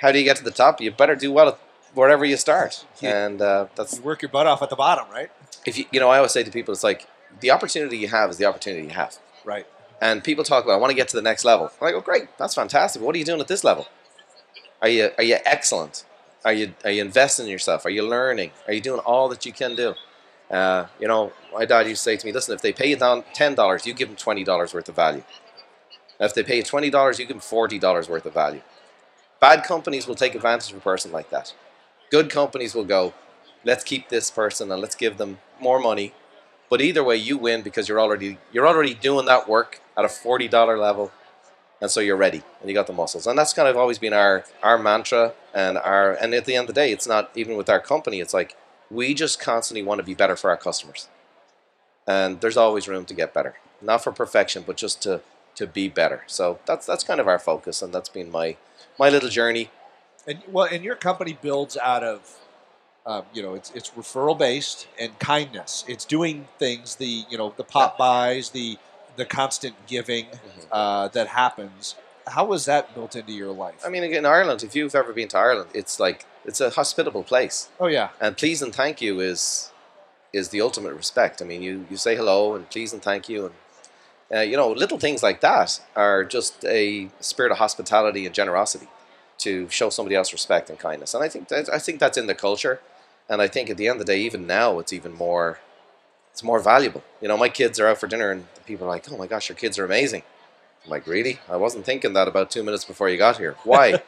how 0.00 0.12
do 0.12 0.18
you 0.18 0.24
get 0.24 0.36
to 0.36 0.44
the 0.44 0.50
top? 0.50 0.80
You 0.80 0.90
better 0.90 1.16
do 1.16 1.32
well 1.32 1.48
at 1.48 1.58
wherever 1.94 2.24
you 2.24 2.36
start, 2.36 2.84
Yeah. 3.00 3.26
and 3.26 3.42
uh, 3.42 3.66
that's 3.74 3.96
You 3.96 4.02
work 4.02 4.22
your 4.22 4.28
butt 4.30 4.46
off 4.46 4.62
at 4.62 4.70
the 4.70 4.76
bottom, 4.76 5.06
right? 5.10 5.30
if 5.66 5.76
you 5.76 5.84
you 5.90 6.00
know 6.00 6.08
I 6.08 6.16
always 6.18 6.32
say 6.32 6.42
to 6.44 6.50
people, 6.50 6.72
it's 6.72 6.84
like 6.84 7.06
the 7.40 7.50
opportunity 7.50 7.98
you 7.98 8.08
have 8.08 8.30
is 8.30 8.36
the 8.38 8.44
opportunity 8.46 8.84
you 8.84 8.94
have. 8.94 9.16
Right. 9.44 9.66
And 10.00 10.22
people 10.22 10.44
talk 10.44 10.64
about, 10.64 10.74
I 10.74 10.76
want 10.76 10.90
to 10.90 10.96
get 10.96 11.08
to 11.08 11.16
the 11.16 11.22
next 11.22 11.44
level. 11.44 11.70
I 11.80 11.90
go, 11.90 12.00
great, 12.00 12.28
that's 12.38 12.54
fantastic. 12.54 13.02
What 13.02 13.14
are 13.14 13.18
you 13.18 13.24
doing 13.24 13.40
at 13.40 13.48
this 13.48 13.64
level? 13.64 13.88
Are 14.80 14.88
you 14.88 15.10
are 15.18 15.24
you 15.24 15.38
excellent? 15.44 16.04
Are 16.44 16.52
you 16.52 16.74
are 16.84 16.90
you 16.90 17.02
investing 17.02 17.46
in 17.46 17.50
yourself? 17.50 17.84
Are 17.84 17.90
you 17.90 18.04
learning? 18.04 18.52
Are 18.66 18.72
you 18.72 18.80
doing 18.80 19.00
all 19.00 19.28
that 19.28 19.44
you 19.44 19.52
can 19.52 19.74
do? 19.74 19.94
Uh, 20.48 20.86
you 21.00 21.08
know, 21.08 21.32
my 21.52 21.64
dad 21.64 21.88
used 21.88 22.00
to 22.00 22.04
say 22.04 22.16
to 22.16 22.26
me, 22.26 22.32
listen, 22.32 22.54
if 22.54 22.62
they 22.62 22.72
pay 22.72 22.90
you 22.90 22.96
down 22.96 23.24
ten 23.34 23.54
dollars, 23.56 23.86
you 23.86 23.92
give 23.92 24.08
them 24.08 24.16
twenty 24.16 24.44
dollars 24.44 24.72
worth 24.72 24.88
of 24.88 24.94
value. 24.94 25.24
If 26.20 26.32
they 26.32 26.44
pay 26.44 26.58
you 26.58 26.62
twenty 26.62 26.90
dollars, 26.90 27.18
you 27.18 27.26
give 27.26 27.36
them 27.36 27.40
forty 27.40 27.78
dollars 27.78 28.08
worth 28.08 28.24
of 28.24 28.34
value. 28.34 28.62
Bad 29.40 29.64
companies 29.64 30.06
will 30.06 30.14
take 30.14 30.34
advantage 30.34 30.70
of 30.70 30.78
a 30.78 30.80
person 30.80 31.10
like 31.10 31.30
that. 31.30 31.54
Good 32.10 32.30
companies 32.30 32.74
will 32.74 32.84
go, 32.84 33.14
let's 33.64 33.84
keep 33.84 34.08
this 34.08 34.30
person 34.30 34.70
and 34.70 34.80
let's 34.80 34.94
give 34.94 35.18
them 35.18 35.38
more 35.60 35.78
money. 35.78 36.14
But 36.70 36.80
either 36.80 37.02
way, 37.04 37.16
you 37.16 37.36
win 37.36 37.62
because 37.62 37.88
you're 37.88 38.00
already 38.00 38.38
you're 38.52 38.66
already 38.68 38.94
doing 38.94 39.26
that 39.26 39.48
work 39.48 39.80
at 39.98 40.04
a 40.04 40.08
forty 40.08 40.48
dollar 40.48 40.78
level, 40.78 41.10
and 41.80 41.90
so 41.90 42.00
you're 42.00 42.16
ready 42.16 42.42
and 42.60 42.70
you 42.70 42.74
got 42.74 42.86
the 42.86 42.92
muscles. 42.92 43.26
And 43.26 43.38
that's 43.38 43.52
kind 43.52 43.68
of 43.68 43.76
always 43.76 43.98
been 43.98 44.12
our 44.14 44.44
our 44.62 44.78
mantra 44.78 45.34
and 45.52 45.76
our 45.76 46.12
and 46.14 46.32
at 46.34 46.44
the 46.44 46.54
end 46.54 46.68
of 46.68 46.74
the 46.74 46.80
day, 46.80 46.92
it's 46.92 47.06
not 47.06 47.30
even 47.34 47.56
with 47.56 47.68
our 47.68 47.80
company. 47.80 48.20
It's 48.20 48.32
like 48.32 48.56
we 48.90 49.12
just 49.12 49.40
constantly 49.40 49.82
want 49.82 49.98
to 49.98 50.04
be 50.04 50.14
better 50.14 50.36
for 50.36 50.50
our 50.50 50.56
customers, 50.56 51.08
and 52.06 52.40
there's 52.40 52.56
always 52.56 52.88
room 52.88 53.04
to 53.06 53.14
get 53.14 53.34
better. 53.34 53.56
Not 53.82 54.02
for 54.02 54.12
perfection, 54.12 54.64
but 54.66 54.76
just 54.76 55.02
to 55.02 55.20
to 55.56 55.66
be 55.66 55.88
better. 55.88 56.22
So 56.26 56.60
that's 56.66 56.86
that's 56.86 57.04
kind 57.04 57.20
of 57.20 57.28
our 57.28 57.38
focus, 57.38 57.82
and 57.82 57.92
that's 57.92 58.08
been 58.08 58.30
my 58.30 58.56
my 58.98 59.08
little 59.10 59.28
journey. 59.28 59.70
And 60.26 60.42
well, 60.50 60.68
and 60.70 60.84
your 60.84 60.94
company 60.94 61.36
builds 61.40 61.76
out 61.76 62.04
of, 62.04 62.38
um, 63.06 63.24
you 63.32 63.42
know, 63.42 63.54
it's 63.54 63.70
it's 63.72 63.90
referral 63.90 64.38
based 64.38 64.86
and 65.00 65.18
kindness. 65.18 65.84
It's 65.88 66.04
doing 66.04 66.46
things 66.58 66.96
the 66.96 67.24
you 67.28 67.38
know 67.38 67.54
the 67.56 67.64
pop-bys, 67.64 68.50
the 68.50 68.78
the 69.20 69.26
constant 69.38 69.74
giving 69.94 70.26
Mm-hmm. 70.26 70.72
uh, 70.80 71.08
that 71.16 71.28
happens. 71.42 71.94
How 72.36 72.44
was 72.54 72.62
that 72.66 72.82
built 72.94 73.12
into 73.20 73.32
your 73.32 73.52
life? 73.66 73.80
I 73.86 73.88
mean, 73.88 74.04
in 74.04 74.26
Ireland, 74.26 74.60
if 74.62 74.72
you've 74.76 74.94
ever 75.02 75.12
been 75.20 75.28
to 75.34 75.38
Ireland, 75.38 75.70
it's 75.80 75.98
like 76.06 76.18
it's 76.48 76.60
a 76.60 76.70
hospitable 76.80 77.24
place. 77.32 77.56
oh 77.82 77.86
yeah, 77.98 78.08
and 78.24 78.36
please 78.42 78.58
and 78.64 78.74
thank 78.82 78.96
you 79.06 79.12
is 79.20 79.70
is 80.40 80.46
the 80.54 80.60
ultimate 80.68 80.94
respect. 81.02 81.40
I 81.42 81.44
mean, 81.50 81.62
you, 81.62 81.74
you 81.90 81.96
say 81.96 82.14
hello 82.20 82.54
and 82.54 82.62
please 82.74 82.90
and 82.94 83.02
thank 83.10 83.22
you, 83.32 83.40
and 83.46 83.54
uh, 84.38 84.44
you 84.50 84.56
know 84.60 84.70
little 84.84 84.98
things 84.98 85.22
like 85.28 85.40
that 85.40 85.80
are 85.96 86.20
just 86.36 86.52
a 86.82 87.08
spirit 87.20 87.50
of 87.52 87.58
hospitality 87.58 88.22
and 88.26 88.34
generosity 88.34 88.88
to 89.44 89.50
show 89.78 89.88
somebody 89.90 90.16
else 90.16 90.30
respect 90.32 90.68
and 90.70 90.78
kindness. 90.78 91.14
And 91.14 91.22
I 91.26 91.28
think 91.32 91.48
that, 91.48 91.64
I 91.72 91.78
think 91.78 91.96
that's 92.00 92.18
in 92.18 92.26
the 92.26 92.34
culture, 92.48 92.76
and 93.30 93.40
I 93.40 93.48
think 93.54 93.70
at 93.70 93.76
the 93.78 93.86
end 93.88 94.00
of 94.00 94.06
the 94.06 94.12
day, 94.12 94.20
even 94.28 94.46
now, 94.46 94.78
it's 94.80 94.92
even 94.92 95.12
more 95.14 95.58
it's 96.38 96.44
more 96.44 96.60
valuable. 96.60 97.02
You 97.20 97.26
know, 97.26 97.36
my 97.36 97.48
kids 97.48 97.80
are 97.80 97.88
out 97.88 97.98
for 97.98 98.06
dinner, 98.06 98.30
and 98.30 98.46
people 98.64 98.86
are 98.86 98.90
like, 98.90 99.10
"Oh 99.10 99.16
my 99.16 99.26
gosh, 99.26 99.48
your 99.48 99.56
kids 99.56 99.76
are 99.76 99.84
amazing." 99.84 100.22
I'm 100.84 100.90
like, 100.90 101.04
"Really? 101.04 101.40
I 101.48 101.56
wasn't 101.56 101.84
thinking 101.84 102.12
that 102.12 102.28
about 102.28 102.48
two 102.48 102.62
minutes 102.62 102.84
before 102.84 103.08
you 103.08 103.18
got 103.18 103.38
here. 103.38 103.56
Why?" 103.64 104.00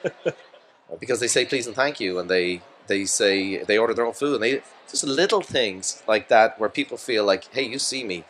because 1.00 1.18
they 1.18 1.26
say 1.26 1.44
please 1.44 1.66
and 1.66 1.74
thank 1.74 1.98
you, 1.98 2.20
and 2.20 2.30
they 2.30 2.62
they 2.86 3.04
say 3.04 3.64
they 3.64 3.76
order 3.76 3.94
their 3.94 4.06
own 4.06 4.12
food, 4.12 4.34
and 4.34 4.44
they 4.44 4.62
just 4.88 5.02
little 5.02 5.40
things 5.42 6.04
like 6.06 6.28
that 6.28 6.56
where 6.60 6.68
people 6.68 6.96
feel 6.96 7.24
like, 7.24 7.52
hey, 7.52 7.64
you 7.66 7.80
see 7.80 8.04
me, 8.04 8.22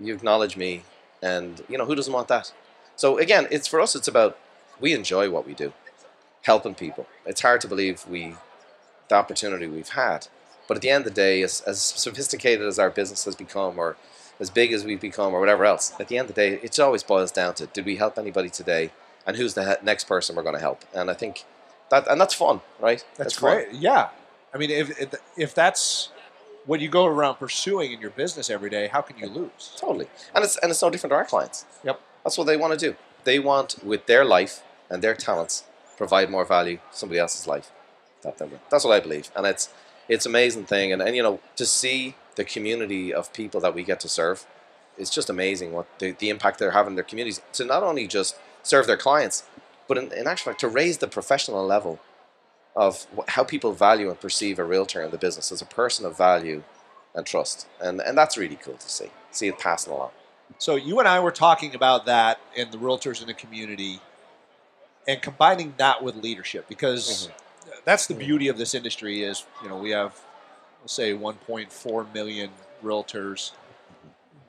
you 0.00 0.14
acknowledge 0.14 0.56
me, 0.56 0.84
and 1.20 1.62
you 1.68 1.76
know 1.76 1.84
who 1.84 1.94
doesn't 1.94 2.14
want 2.14 2.28
that? 2.28 2.50
So 2.96 3.18
again, 3.18 3.46
it's 3.50 3.68
for 3.68 3.78
us. 3.78 3.94
It's 3.94 4.08
about 4.08 4.38
we 4.80 4.94
enjoy 4.94 5.28
what 5.28 5.46
we 5.46 5.52
do, 5.52 5.74
helping 6.44 6.74
people. 6.74 7.06
It's 7.26 7.42
hard 7.42 7.60
to 7.60 7.68
believe 7.68 8.06
we 8.08 8.36
the 9.08 9.16
opportunity 9.16 9.66
we've 9.66 9.90
had. 9.90 10.28
But 10.66 10.76
at 10.76 10.82
the 10.82 10.90
end 10.90 11.06
of 11.06 11.14
the 11.14 11.20
day, 11.20 11.42
as, 11.42 11.60
as 11.62 11.80
sophisticated 11.80 12.66
as 12.66 12.78
our 12.78 12.90
business 12.90 13.24
has 13.24 13.34
become, 13.34 13.78
or 13.78 13.96
as 14.40 14.50
big 14.50 14.72
as 14.72 14.84
we've 14.84 15.00
become, 15.00 15.34
or 15.34 15.40
whatever 15.40 15.64
else, 15.64 15.92
at 16.00 16.08
the 16.08 16.18
end 16.18 16.28
of 16.28 16.34
the 16.34 16.40
day, 16.40 16.60
it 16.62 16.78
always 16.80 17.02
boils 17.02 17.30
down 17.30 17.54
to 17.54 17.66
did 17.66 17.84
we 17.84 17.96
help 17.96 18.18
anybody 18.18 18.48
today, 18.48 18.90
and 19.26 19.36
who's 19.36 19.54
the 19.54 19.64
he- 19.64 19.84
next 19.84 20.04
person 20.04 20.36
we're 20.36 20.42
going 20.42 20.54
to 20.54 20.60
help? 20.60 20.84
And 20.94 21.10
I 21.10 21.14
think 21.14 21.44
that, 21.90 22.08
and 22.08 22.20
that's 22.20 22.34
fun, 22.34 22.60
right? 22.80 23.04
That's, 23.16 23.34
fun. 23.34 23.54
great. 23.54 23.72
Yeah. 23.72 24.08
I 24.52 24.58
mean, 24.58 24.70
if, 24.70 25.00
if 25.00 25.14
if 25.36 25.54
that's 25.54 26.10
what 26.66 26.80
you 26.80 26.88
go 26.88 27.04
around 27.06 27.36
pursuing 27.36 27.92
in 27.92 28.00
your 28.00 28.10
business 28.10 28.48
every 28.48 28.70
day, 28.70 28.88
how 28.88 29.02
can 29.02 29.18
you 29.18 29.26
lose? 29.26 29.76
Totally. 29.76 30.06
And 30.34 30.44
it's 30.44 30.56
and 30.58 30.70
it's 30.70 30.80
no 30.80 30.90
different 30.90 31.10
to 31.10 31.16
our 31.16 31.24
clients. 31.24 31.66
Yep. 31.84 32.00
That's 32.22 32.38
what 32.38 32.46
they 32.46 32.56
want 32.56 32.78
to 32.78 32.78
do. 32.78 32.96
They 33.24 33.38
want 33.38 33.84
with 33.84 34.06
their 34.06 34.24
life 34.24 34.62
and 34.88 35.02
their 35.02 35.14
talents 35.14 35.64
provide 35.96 36.30
more 36.30 36.44
value 36.44 36.76
to 36.76 36.96
somebody 36.96 37.18
else's 37.18 37.46
life. 37.46 37.70
That's 38.22 38.84
what 38.84 38.94
I 38.94 39.00
believe. 39.00 39.30
And 39.36 39.46
it's 39.46 39.68
it's 40.08 40.26
amazing 40.26 40.64
thing 40.64 40.92
and, 40.92 41.02
and 41.02 41.16
you 41.16 41.22
know, 41.22 41.40
to 41.56 41.66
see 41.66 42.16
the 42.36 42.44
community 42.44 43.12
of 43.12 43.32
people 43.32 43.60
that 43.60 43.74
we 43.74 43.82
get 43.82 44.00
to 44.00 44.08
serve, 44.08 44.46
it's 44.98 45.10
just 45.10 45.30
amazing 45.30 45.72
what 45.72 45.86
the, 45.98 46.12
the 46.12 46.28
impact 46.28 46.58
they're 46.58 46.72
having 46.72 46.92
in 46.92 46.96
their 46.96 47.04
communities. 47.04 47.40
To 47.54 47.64
not 47.64 47.82
only 47.82 48.06
just 48.06 48.36
serve 48.62 48.86
their 48.86 48.96
clients, 48.96 49.44
but 49.88 49.98
in, 49.98 50.12
in 50.12 50.26
actual 50.26 50.52
fact 50.52 50.60
to 50.60 50.68
raise 50.68 50.98
the 50.98 51.08
professional 51.08 51.64
level 51.64 52.00
of 52.76 53.06
how 53.28 53.44
people 53.44 53.72
value 53.72 54.08
and 54.08 54.20
perceive 54.20 54.58
a 54.58 54.64
realtor 54.64 55.02
in 55.02 55.10
the 55.10 55.18
business 55.18 55.52
as 55.52 55.62
a 55.62 55.66
person 55.66 56.04
of 56.04 56.16
value 56.16 56.62
and 57.14 57.26
trust. 57.26 57.66
And 57.80 58.00
and 58.00 58.16
that's 58.18 58.36
really 58.36 58.56
cool 58.56 58.76
to 58.76 58.88
see. 58.88 59.10
See 59.30 59.48
it 59.48 59.58
passing 59.58 59.92
along. 59.92 60.10
So 60.58 60.76
you 60.76 60.98
and 60.98 61.08
I 61.08 61.20
were 61.20 61.30
talking 61.30 61.74
about 61.74 62.06
that 62.06 62.40
in 62.54 62.70
the 62.70 62.78
realtors 62.78 63.20
in 63.20 63.26
the 63.26 63.34
community, 63.34 64.00
and 65.06 65.20
combining 65.22 65.74
that 65.78 66.02
with 66.02 66.16
leadership 66.16 66.68
because 66.68 67.28
mm-hmm. 67.28 67.43
That's 67.84 68.06
the 68.06 68.14
beauty 68.14 68.48
of 68.48 68.58
this 68.58 68.74
industry 68.74 69.22
is 69.22 69.44
you 69.62 69.68
know 69.68 69.76
we 69.76 69.90
have 69.90 70.20
let's 70.84 70.92
say 70.92 71.12
1.4 71.14 72.12
million 72.12 72.50
realtors. 72.82 73.52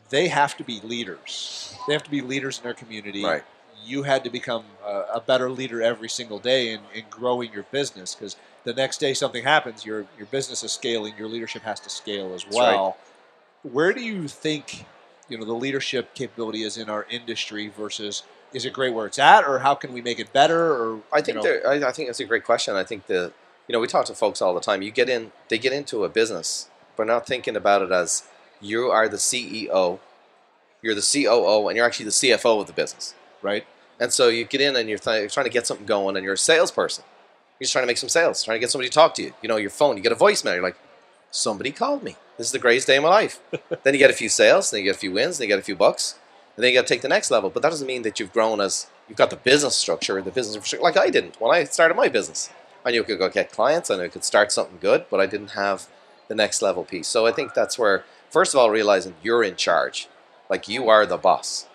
They 0.09 0.27
have 0.27 0.57
to 0.57 0.63
be 0.63 0.81
leaders. 0.81 1.75
They 1.87 1.93
have 1.93 2.03
to 2.03 2.11
be 2.11 2.21
leaders 2.21 2.57
in 2.57 2.63
their 2.65 2.73
community. 2.73 3.23
Right. 3.23 3.43
You 3.85 4.03
had 4.03 4.23
to 4.25 4.29
become 4.29 4.65
a, 4.85 5.05
a 5.15 5.23
better 5.25 5.49
leader 5.49 5.81
every 5.81 6.09
single 6.09 6.39
day 6.39 6.73
in, 6.73 6.81
in 6.93 7.05
growing 7.09 7.53
your 7.53 7.63
business 7.63 8.15
because 8.15 8.35
the 8.65 8.73
next 8.73 8.97
day 8.97 9.13
something 9.13 9.43
happens, 9.43 9.85
your 9.85 10.05
your 10.17 10.27
business 10.27 10.63
is 10.63 10.73
scaling, 10.73 11.13
your 11.17 11.29
leadership 11.29 11.61
has 11.63 11.79
to 11.81 11.89
scale 11.89 12.33
as 12.33 12.43
That's 12.43 12.57
right. 12.57 12.73
well. 12.73 12.97
Where 13.63 13.93
do 13.93 14.01
you 14.01 14.27
think 14.27 14.85
you 15.29 15.37
know 15.37 15.45
the 15.45 15.53
leadership 15.53 16.13
capability 16.13 16.63
is 16.63 16.77
in 16.77 16.89
our 16.89 17.05
industry 17.09 17.67
versus 17.67 18.23
is 18.53 18.65
it 18.65 18.73
great 18.73 18.93
where 18.93 19.05
it's 19.05 19.19
at 19.19 19.43
or 19.43 19.59
how 19.59 19.75
can 19.75 19.91
we 19.93 20.01
make 20.01 20.19
it 20.19 20.31
better 20.31 20.73
or 20.73 21.01
I 21.11 21.21
think 21.21 21.27
you 21.27 21.33
know, 21.35 21.41
there, 21.43 21.67
I, 21.67 21.89
I 21.89 21.91
think 21.91 22.07
that's 22.07 22.19
a 22.19 22.25
great 22.25 22.43
question. 22.43 22.75
I 22.75 22.83
think 22.83 23.07
the 23.07 23.33
you 23.67 23.73
know 23.73 23.79
we 23.79 23.87
talk 23.87 24.05
to 24.05 24.15
folks 24.15 24.41
all 24.41 24.53
the 24.53 24.61
time. 24.61 24.81
You 24.81 24.91
get 24.91 25.09
in, 25.09 25.31
they 25.49 25.57
get 25.57 25.73
into 25.73 26.03
a 26.03 26.09
business, 26.09 26.69
but 26.95 27.07
not 27.07 27.25
thinking 27.25 27.55
about 27.55 27.81
it 27.81 27.91
as 27.91 28.23
you 28.61 28.85
are 28.87 29.09
the 29.09 29.17
CEO, 29.17 29.99
you're 30.81 30.95
the 30.95 31.01
COO, 31.01 31.67
and 31.67 31.75
you're 31.75 31.85
actually 31.85 32.05
the 32.05 32.11
CFO 32.11 32.61
of 32.61 32.67
the 32.67 32.73
business. 32.73 33.13
right 33.41 33.65
And 33.99 34.13
so 34.13 34.27
you 34.29 34.45
get 34.45 34.61
in 34.61 34.75
and 34.75 34.87
you're, 34.89 34.97
th- 34.97 35.19
you're 35.19 35.29
trying 35.29 35.45
to 35.45 35.51
get 35.51 35.67
something 35.67 35.85
going, 35.85 36.15
and 36.15 36.23
you're 36.23 36.33
a 36.33 36.37
salesperson. 36.37 37.03
You're 37.59 37.65
just 37.65 37.73
trying 37.73 37.83
to 37.83 37.87
make 37.87 37.97
some 37.97 38.09
sales, 38.09 38.43
trying 38.43 38.55
to 38.55 38.59
get 38.59 38.71
somebody 38.71 38.89
to 38.89 38.93
talk 38.93 39.13
to 39.15 39.23
you. 39.23 39.33
You 39.41 39.49
know, 39.49 39.57
your 39.57 39.69
phone, 39.69 39.97
you 39.97 40.03
get 40.03 40.11
a 40.11 40.15
voicemail. 40.15 40.55
You're 40.55 40.63
like, 40.63 40.77
somebody 41.31 41.71
called 41.71 42.03
me. 42.03 42.15
This 42.37 42.47
is 42.47 42.51
the 42.51 42.59
greatest 42.59 42.87
day 42.87 42.97
of 42.97 43.03
my 43.03 43.09
life. 43.09 43.39
then 43.83 43.93
you 43.93 43.99
get 43.99 44.09
a 44.09 44.13
few 44.13 44.29
sales, 44.29 44.71
then 44.71 44.79
you 44.79 44.85
get 44.85 44.95
a 44.95 44.99
few 44.99 45.11
wins, 45.11 45.37
then 45.37 45.47
you 45.47 45.53
get 45.53 45.59
a 45.59 45.63
few 45.63 45.75
bucks, 45.75 46.19
and 46.55 46.63
then 46.63 46.71
you 46.71 46.77
got 46.77 46.87
to 46.87 46.93
take 46.93 47.01
the 47.01 47.07
next 47.07 47.31
level. 47.31 47.49
But 47.49 47.63
that 47.63 47.69
doesn't 47.69 47.87
mean 47.87 48.01
that 48.03 48.19
you've 48.19 48.33
grown 48.33 48.59
as 48.61 48.87
you've 49.07 49.17
got 49.17 49.29
the 49.29 49.35
business 49.35 49.75
structure, 49.75 50.21
the 50.21 50.31
business 50.31 50.55
infrastructure, 50.55 50.83
like 50.83 50.97
I 50.97 51.09
didn't 51.09 51.39
when 51.39 51.53
I 51.53 51.63
started 51.65 51.95
my 51.95 52.09
business. 52.09 52.49
I 52.85 52.91
knew 52.91 53.01
I 53.01 53.05
could 53.05 53.19
go 53.19 53.29
get 53.29 53.51
clients, 53.51 53.89
I 53.89 53.97
knew 53.97 54.03
I 54.03 54.09
could 54.09 54.23
start 54.23 54.51
something 54.51 54.77
good, 54.79 55.05
but 55.09 55.19
I 55.19 55.25
didn't 55.25 55.51
have 55.51 55.87
the 56.27 56.35
next 56.35 56.61
level 56.61 56.83
piece. 56.83 57.07
So 57.07 57.25
I 57.25 57.31
think 57.31 57.53
that's 57.53 57.79
where, 57.79 58.03
first 58.29 58.53
of 58.53 58.59
all, 58.59 58.69
realizing 58.69 59.15
you're 59.23 59.43
in 59.43 59.55
charge, 59.55 60.07
like 60.49 60.67
you 60.67 60.89
are 60.89 61.05
the 61.05 61.17
boss, 61.17 61.67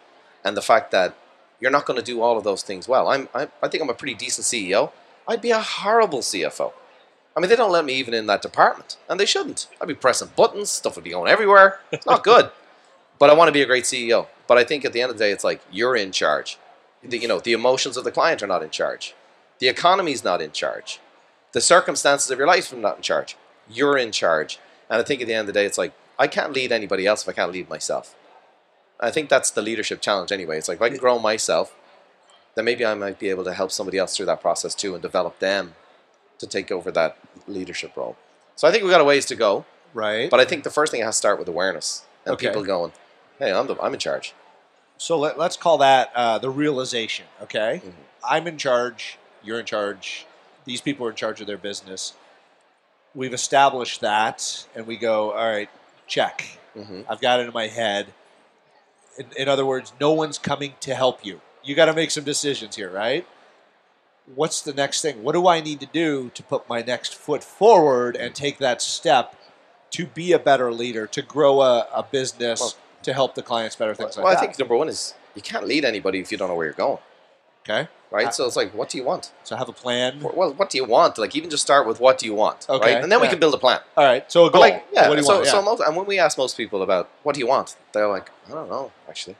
and 0.45 0.57
the 0.57 0.62
fact 0.62 0.90
that 0.92 1.16
you're 1.61 1.71
not 1.71 1.87
going 1.87 1.99
to 1.99 2.04
do 2.04 2.23
all 2.23 2.38
of 2.38 2.45
those 2.45 2.62
things 2.62 2.88
well. 2.88 3.09
I'm, 3.09 3.28
I, 3.35 3.49
I 3.62 3.69
think 3.69 3.83
I'm 3.83 3.90
a 3.90 3.95
pretty 3.95 4.14
decent 4.14 4.47
CEO. 4.47 4.92
I'd 5.28 5.42
be 5.42 5.50
a 5.50 5.61
horrible 5.61 6.21
CFO. 6.21 6.73
I 7.37 7.40
mean, 7.40 7.49
they 7.49 7.56
don't 7.56 7.70
let 7.70 7.84
me 7.84 7.94
even 7.94 8.12
in 8.12 8.26
that 8.26 8.42
department, 8.42 8.96
and 9.08 9.18
they 9.20 9.26
shouldn't. 9.26 9.68
I'd 9.80 9.88
be 9.88 9.94
pressing 9.94 10.30
buttons, 10.34 10.70
stuff 10.70 10.96
would 10.96 11.04
be 11.04 11.10
going 11.10 11.30
everywhere. 11.30 11.80
It's 11.92 12.06
not 12.06 12.25
good. 12.25 12.50
but 13.20 13.30
I 13.30 13.34
want 13.34 13.49
to 13.49 13.52
be 13.52 13.62
a 13.62 13.66
great 13.66 13.84
CEO. 13.84 14.26
But 14.49 14.58
I 14.58 14.64
think 14.64 14.84
at 14.84 14.92
the 14.92 15.00
end 15.00 15.12
of 15.12 15.18
the 15.18 15.25
day, 15.25 15.30
it's 15.30 15.44
like 15.44 15.60
you're 15.70 15.94
in 15.94 16.10
charge. 16.10 16.58
The, 17.04 17.18
you 17.18 17.28
know, 17.28 17.38
the 17.38 17.52
emotions 17.52 17.96
of 17.96 18.02
the 18.02 18.10
client 18.10 18.42
are 18.42 18.49
not 18.49 18.64
in 18.64 18.70
charge. 18.70 19.14
The 19.60 19.68
economy's 19.68 20.25
not 20.25 20.42
in 20.42 20.50
charge. 20.50 20.99
The 21.52 21.60
circumstances 21.60 22.30
of 22.30 22.38
your 22.38 22.49
life 22.49 22.72
are 22.72 22.76
not 22.76 22.96
in 22.96 23.02
charge. 23.02 23.37
You're 23.68 23.99
in 23.99 24.10
charge. 24.10 24.58
And 24.88 25.00
I 25.00 25.04
think 25.04 25.20
at 25.20 25.28
the 25.28 25.34
end 25.34 25.49
of 25.49 25.54
the 25.54 25.60
day, 25.60 25.66
it's 25.66 25.78
like 25.78 25.92
I 26.18 26.26
can't 26.26 26.52
lead 26.52 26.72
anybody 26.72 27.06
else 27.06 27.22
if 27.22 27.28
I 27.28 27.32
can't 27.32 27.52
lead 27.52 27.68
myself. 27.68 28.16
I 28.99 29.10
think 29.10 29.28
that's 29.28 29.50
the 29.50 29.62
leadership 29.62 30.00
challenge 30.00 30.32
anyway. 30.32 30.58
It's 30.58 30.68
like 30.68 30.76
if 30.76 30.82
I 30.82 30.88
can 30.88 30.99
grow 30.99 31.18
myself, 31.18 31.75
then 32.54 32.64
maybe 32.64 32.84
I 32.84 32.94
might 32.94 33.18
be 33.18 33.30
able 33.30 33.44
to 33.44 33.54
help 33.54 33.70
somebody 33.70 33.99
else 33.99 34.16
through 34.16 34.26
that 34.26 34.40
process 34.40 34.75
too 34.75 34.94
and 34.94 35.02
develop 35.02 35.38
them 35.38 35.75
to 36.40 36.47
take 36.47 36.73
over 36.73 36.90
that 36.90 37.16
leadership 37.47 37.97
role. 37.97 38.16
So 38.56 38.66
I 38.66 38.70
think 38.73 38.82
we've 38.82 38.90
got 38.90 39.00
a 39.00 39.04
ways 39.04 39.25
to 39.26 39.37
go, 39.37 39.64
right 39.94 40.28
but 40.30 40.40
I 40.40 40.44
think 40.44 40.64
the 40.64 40.70
first 40.70 40.90
thing 40.92 41.02
has 41.02 41.14
to 41.14 41.18
start 41.18 41.38
with 41.38 41.49
awareness 41.49 42.04
and 42.26 42.35
Okay. 42.35 42.49
people 42.49 42.64
going, 42.64 42.92
"Hey, 43.38 43.52
I'm 43.52 43.66
the, 43.66 43.76
I'm 43.80 43.94
in 43.94 44.00
charge." 44.00 44.35
so 44.99 45.18
let, 45.18 45.38
let's 45.38 45.56
call 45.56 45.78
that 45.78 46.11
uh, 46.14 46.37
the 46.38 46.50
realization 46.50 47.25
okay 47.40 47.80
Mhm. 47.82 47.92
i'm 48.23 48.47
in 48.47 48.59
charge 48.59 49.16
you're 49.42 49.59
in 49.59 49.64
charge 49.64 50.26
these 50.66 50.82
people 50.82 51.06
are 51.06 51.11
in 51.11 51.16
charge 51.16 51.40
of 51.40 51.47
their 51.47 51.56
business 51.70 52.12
we've 53.14 53.32
established 53.32 54.02
that 54.02 54.66
and 54.75 54.87
we 54.87 54.97
go 54.99 55.30
all 55.32 55.49
right 55.56 55.70
check 56.06 56.59
hmm 56.75 57.00
i've 57.09 57.20
got 57.23 57.40
it 57.40 57.47
in 57.47 57.52
my 57.54 57.68
head 57.68 58.12
in, 59.18 59.26
in 59.38 59.49
other 59.49 59.64
words 59.64 59.92
no 59.99 60.12
one's 60.12 60.38
coming 60.38 60.75
to 60.80 60.94
help 60.94 61.25
you 61.25 61.40
you 61.64 61.75
got 61.75 61.87
to 61.87 61.94
make 61.94 62.11
some 62.11 62.25
decisions 62.25 62.76
here 62.76 62.90
right 62.90 63.26
what's 64.34 64.60
the 64.60 64.72
next 64.72 65.02
thing 65.02 65.22
what 65.22 65.32
do 65.32 65.46
i 65.49 65.60
need 65.60 65.80
to 65.80 65.87
do 65.87 66.30
to 66.34 66.42
put 66.42 66.68
my 66.68 66.82
next 66.82 67.14
foot 67.14 67.42
forward 67.42 68.16
and 68.16 68.34
take 68.34 68.58
that 68.58 68.80
step 68.82 69.34
to 69.90 70.06
be 70.06 70.32
a 70.32 70.38
better 70.38 70.72
leader 70.72 71.06
to 71.06 71.22
grow 71.22 71.60
a, 71.62 71.87
a 71.94 72.02
business 72.02 72.60
Well- 72.60 72.75
to 73.02 73.14
help 73.14 73.34
the 73.34 73.42
clients 73.42 73.76
better 73.76 73.94
things 73.94 74.16
well, 74.16 74.26
like 74.26 74.32
I 74.32 74.34
that 74.34 74.40
Well, 74.40 74.44
I 74.44 74.46
think 74.46 74.58
number 74.58 74.76
one 74.76 74.88
is 74.88 75.14
you 75.34 75.40
can't 75.40 75.66
lead 75.66 75.84
anybody 75.87 76.20
if 76.20 76.30
you 76.30 76.37
don't 76.37 76.49
know 76.49 76.54
where 76.54 76.66
you're 76.66 76.75
going, 76.75 76.99
okay 77.64 77.88
right? 78.10 78.26
Uh, 78.26 78.30
so 78.30 78.46
it's 78.46 78.56
like, 78.56 78.75
what 78.75 78.88
do 78.88 78.99
you 78.99 79.04
want? 79.04 79.32
So 79.44 79.56
have 79.56 79.68
a 79.68 79.72
plan. 79.72 80.20
Well, 80.20 80.52
what 80.54 80.70
do 80.70 80.78
you 80.78 80.84
want? 80.84 81.16
Like, 81.18 81.34
even 81.37 81.49
just 81.50 81.62
start 81.62 81.87
with 81.87 82.00
what 82.00 82.18
do 82.18 82.26
you 82.26 82.34
want, 82.34 82.66
Okay, 82.68 82.94
right? 82.94 83.02
And 83.02 83.10
then 83.10 83.20
we 83.20 83.28
can 83.28 83.38
build 83.38 83.54
a 83.54 83.58
plan. 83.58 83.80
All 83.96 84.04
right. 84.04 84.30
So 84.30 84.46
a 84.46 84.50
But 84.50 84.52
goal. 84.54 84.60
like, 84.62 84.87
yeah. 84.92 85.08
What 85.08 85.14
do 85.14 85.20
you 85.20 85.26
so, 85.26 85.34
want? 85.37 85.46
so 85.46 85.58
Yeah. 85.58 85.64
most, 85.64 85.80
and 85.80 85.96
when 85.96 86.06
we 86.06 86.18
ask 86.18 86.37
most 86.37 86.56
people 86.56 86.82
about 86.82 87.08
what 87.22 87.34
do 87.34 87.40
you 87.40 87.46
want, 87.46 87.76
they're 87.92 88.08
like, 88.08 88.30
I 88.49 88.50
don't 88.52 88.68
know, 88.68 88.92
actually. 89.08 89.37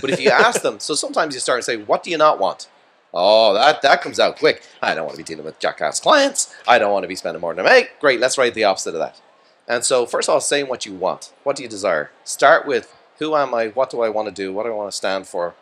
But 0.00 0.10
if 0.10 0.20
you 0.20 0.30
ask 0.30 0.62
them, 0.62 0.80
so 0.80 0.94
sometimes 0.94 1.34
you 1.34 1.40
start 1.40 1.58
and 1.58 1.64
say, 1.64 1.76
what 1.76 2.02
do 2.02 2.10
you 2.10 2.18
not 2.18 2.38
want? 2.38 2.68
Oh, 3.16 3.54
that 3.54 3.80
that 3.82 4.02
comes 4.02 4.18
out 4.18 4.38
quick. 4.38 4.62
I 4.82 4.94
don't 4.94 5.04
want 5.04 5.16
to 5.16 5.22
be 5.22 5.26
dealing 5.26 5.44
with 5.44 5.60
jackass 5.60 6.00
clients. 6.00 6.52
I 6.66 6.78
don't 6.78 6.92
want 6.92 7.04
to 7.04 7.08
be 7.08 7.14
spending 7.14 7.40
more 7.40 7.54
than 7.54 7.64
I 7.64 7.70
make. 7.70 8.00
Great, 8.00 8.18
let's 8.18 8.36
write 8.36 8.54
the 8.54 8.64
opposite 8.64 8.94
of 8.94 9.00
that. 9.00 9.20
And 9.68 9.84
so, 9.84 10.04
first 10.04 10.28
of 10.28 10.34
all, 10.34 10.40
saying 10.40 10.68
what 10.68 10.84
you 10.84 10.92
want. 10.92 11.32
What 11.44 11.56
do 11.56 11.62
you 11.62 11.68
desire? 11.68 12.10
Start 12.24 12.66
with 12.66 12.94
who 13.18 13.36
am 13.36 13.54
I? 13.54 13.68
What 13.68 13.90
do 13.90 14.02
I 14.02 14.08
want 14.08 14.28
to 14.28 14.34
do? 14.34 14.52
What 14.52 14.64
do 14.64 14.70
I 14.72 14.74
want 14.74 14.90
to 14.90 14.96
stand 14.96 15.26
for? 15.28 15.54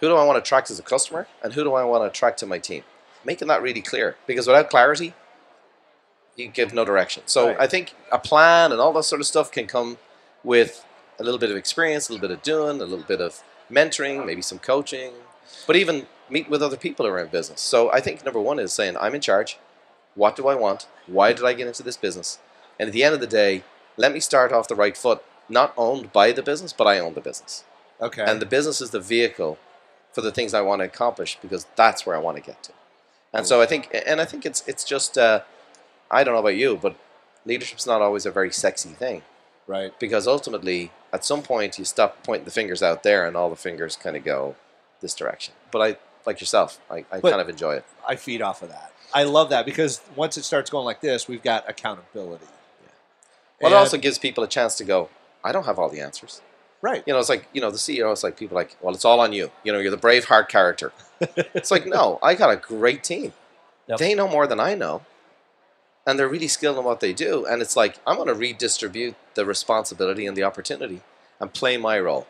Who 0.00 0.08
do 0.08 0.16
I 0.16 0.24
want 0.24 0.36
to 0.36 0.40
attract 0.40 0.70
as 0.70 0.78
a 0.78 0.82
customer? 0.82 1.28
And 1.42 1.52
who 1.52 1.62
do 1.62 1.74
I 1.74 1.84
want 1.84 2.02
to 2.02 2.06
attract 2.06 2.38
to 2.40 2.46
my 2.46 2.58
team? 2.58 2.82
Making 3.24 3.48
that 3.48 3.62
really 3.62 3.82
clear. 3.82 4.16
Because 4.26 4.46
without 4.46 4.70
clarity, 4.70 5.14
you 6.36 6.48
give 6.48 6.72
no 6.72 6.84
direction. 6.84 7.24
So 7.26 7.48
Right. 7.48 7.56
I 7.60 7.66
think 7.66 7.94
a 8.10 8.18
plan 8.18 8.72
and 8.72 8.80
all 8.80 8.92
that 8.94 9.02
sort 9.04 9.20
of 9.20 9.26
stuff 9.26 9.50
can 9.50 9.66
come 9.66 9.98
with 10.42 10.84
a 11.18 11.24
little 11.24 11.38
bit 11.38 11.50
of 11.50 11.56
experience, 11.56 12.08
a 12.08 12.12
little 12.12 12.26
bit 12.26 12.34
of 12.34 12.42
doing, 12.42 12.80
a 12.80 12.84
little 12.84 13.04
bit 13.04 13.20
of 13.20 13.42
mentoring, 13.70 14.24
maybe 14.24 14.40
some 14.40 14.58
coaching, 14.58 15.12
but 15.66 15.76
even 15.76 16.06
meet 16.30 16.48
with 16.48 16.62
other 16.62 16.76
people 16.76 17.06
around 17.06 17.30
business. 17.30 17.60
So 17.60 17.90
I 17.90 18.00
think 18.00 18.24
number 18.24 18.40
one 18.40 18.58
is 18.58 18.72
saying, 18.72 18.96
I'm 18.98 19.14
in 19.14 19.20
charge. 19.20 19.58
What 20.14 20.36
do 20.36 20.48
I 20.48 20.54
want? 20.54 20.86
Why 21.06 21.32
did 21.32 21.44
I 21.44 21.52
get 21.52 21.66
into 21.66 21.82
this 21.82 21.96
business? 21.96 22.38
And 22.78 22.88
at 22.88 22.92
the 22.92 23.04
end 23.04 23.14
of 23.14 23.20
the 23.20 23.26
day, 23.26 23.62
let 23.96 24.12
me 24.12 24.20
start 24.20 24.52
off 24.52 24.68
the 24.68 24.74
right 24.74 24.96
foot. 24.96 25.22
Not 25.48 25.72
owned 25.76 26.12
by 26.12 26.32
the 26.32 26.42
business, 26.42 26.72
but 26.72 26.86
I 26.86 26.98
own 26.98 27.14
the 27.14 27.20
business. 27.20 27.64
Okay. 28.00 28.24
And 28.24 28.40
the 28.40 28.46
business 28.46 28.80
is 28.80 28.90
the 28.90 29.00
vehicle 29.00 29.58
for 30.12 30.20
the 30.20 30.32
things 30.32 30.54
I 30.54 30.60
want 30.60 30.80
to 30.80 30.86
accomplish 30.86 31.38
because 31.40 31.66
that's 31.76 32.04
where 32.04 32.16
I 32.16 32.20
want 32.20 32.36
to 32.36 32.42
get 32.42 32.62
to. 32.64 32.72
And 33.32 33.46
so 33.46 33.60
I 33.60 33.66
think, 33.66 33.88
and 34.06 34.20
I 34.20 34.24
think 34.24 34.46
it's 34.46 34.66
it's 34.66 34.84
just, 34.84 35.18
uh, 35.18 35.42
I 36.10 36.24
don't 36.24 36.34
know 36.34 36.40
about 36.40 36.56
you, 36.56 36.78
but 36.80 36.96
leadership's 37.44 37.86
not 37.86 38.02
always 38.02 38.26
a 38.26 38.30
very 38.30 38.50
sexy 38.50 38.90
thing 38.90 39.22
right. 39.66 39.98
because 39.98 40.26
ultimately, 40.26 40.90
at 41.12 41.24
some 41.24 41.42
point, 41.42 41.78
you 41.78 41.84
stop 41.84 42.22
pointing 42.24 42.44
the 42.44 42.50
fingers 42.50 42.82
out 42.82 43.02
there, 43.02 43.26
and 43.26 43.36
all 43.36 43.50
the 43.50 43.56
fingers 43.56 43.96
kind 43.96 44.16
of 44.16 44.24
go 44.24 44.56
this 45.00 45.14
direction. 45.14 45.54
But 45.70 45.82
I, 45.82 45.96
like 46.26 46.40
yourself, 46.40 46.80
I, 46.90 47.04
I 47.10 47.20
kind 47.20 47.40
of 47.40 47.48
enjoy 47.48 47.74
it. 47.76 47.84
I 48.06 48.16
feed 48.16 48.42
off 48.42 48.62
of 48.62 48.68
that. 48.70 48.92
I 49.14 49.24
love 49.24 49.50
that 49.50 49.64
because 49.64 50.00
once 50.16 50.36
it 50.36 50.44
starts 50.44 50.68
going 50.70 50.84
like 50.84 51.00
this, 51.00 51.26
we've 51.28 51.42
got 51.42 51.68
accountability. 51.68 52.44
Well, 53.60 53.72
And- 53.72 53.74
it 53.74 53.76
also 53.76 53.96
gives 53.98 54.18
people 54.18 54.44
a 54.44 54.48
chance 54.48 54.74
to 54.76 54.84
go. 54.84 55.08
I 55.42 55.52
don't 55.52 55.64
have 55.64 55.78
all 55.78 55.88
the 55.88 56.00
answers. 56.00 56.42
right. 56.82 57.02
You 57.06 57.12
know, 57.12 57.18
it's 57.18 57.28
like 57.28 57.48
you 57.52 57.60
know 57.60 57.70
the 57.70 57.78
CEO. 57.78 58.10
It's 58.12 58.22
like 58.22 58.36
people 58.36 58.54
like, 58.56 58.76
well, 58.80 58.94
it's 58.94 59.04
all 59.04 59.20
on 59.20 59.32
you. 59.32 59.50
You 59.64 59.72
know, 59.72 59.78
you're 59.78 59.90
the 59.90 59.96
Braveheart 59.96 60.48
character. 60.48 60.92
it's 61.20 61.70
like, 61.70 61.86
no, 61.86 62.18
I 62.22 62.34
got 62.34 62.50
a 62.50 62.56
great 62.56 63.02
team. 63.02 63.32
Yep. 63.88 63.98
They 63.98 64.14
know 64.14 64.28
more 64.28 64.46
than 64.46 64.60
I 64.60 64.74
know, 64.74 65.02
and 66.06 66.18
they're 66.18 66.28
really 66.28 66.48
skilled 66.48 66.76
in 66.76 66.84
what 66.84 67.00
they 67.00 67.12
do. 67.12 67.46
And 67.46 67.62
it's 67.62 67.76
like, 67.76 67.98
I'm 68.06 68.16
going 68.16 68.28
to 68.28 68.34
redistribute 68.34 69.14
the 69.34 69.46
responsibility 69.46 70.26
and 70.26 70.36
the 70.36 70.42
opportunity 70.42 71.00
and 71.40 71.52
play 71.52 71.76
my 71.78 71.98
role 71.98 72.26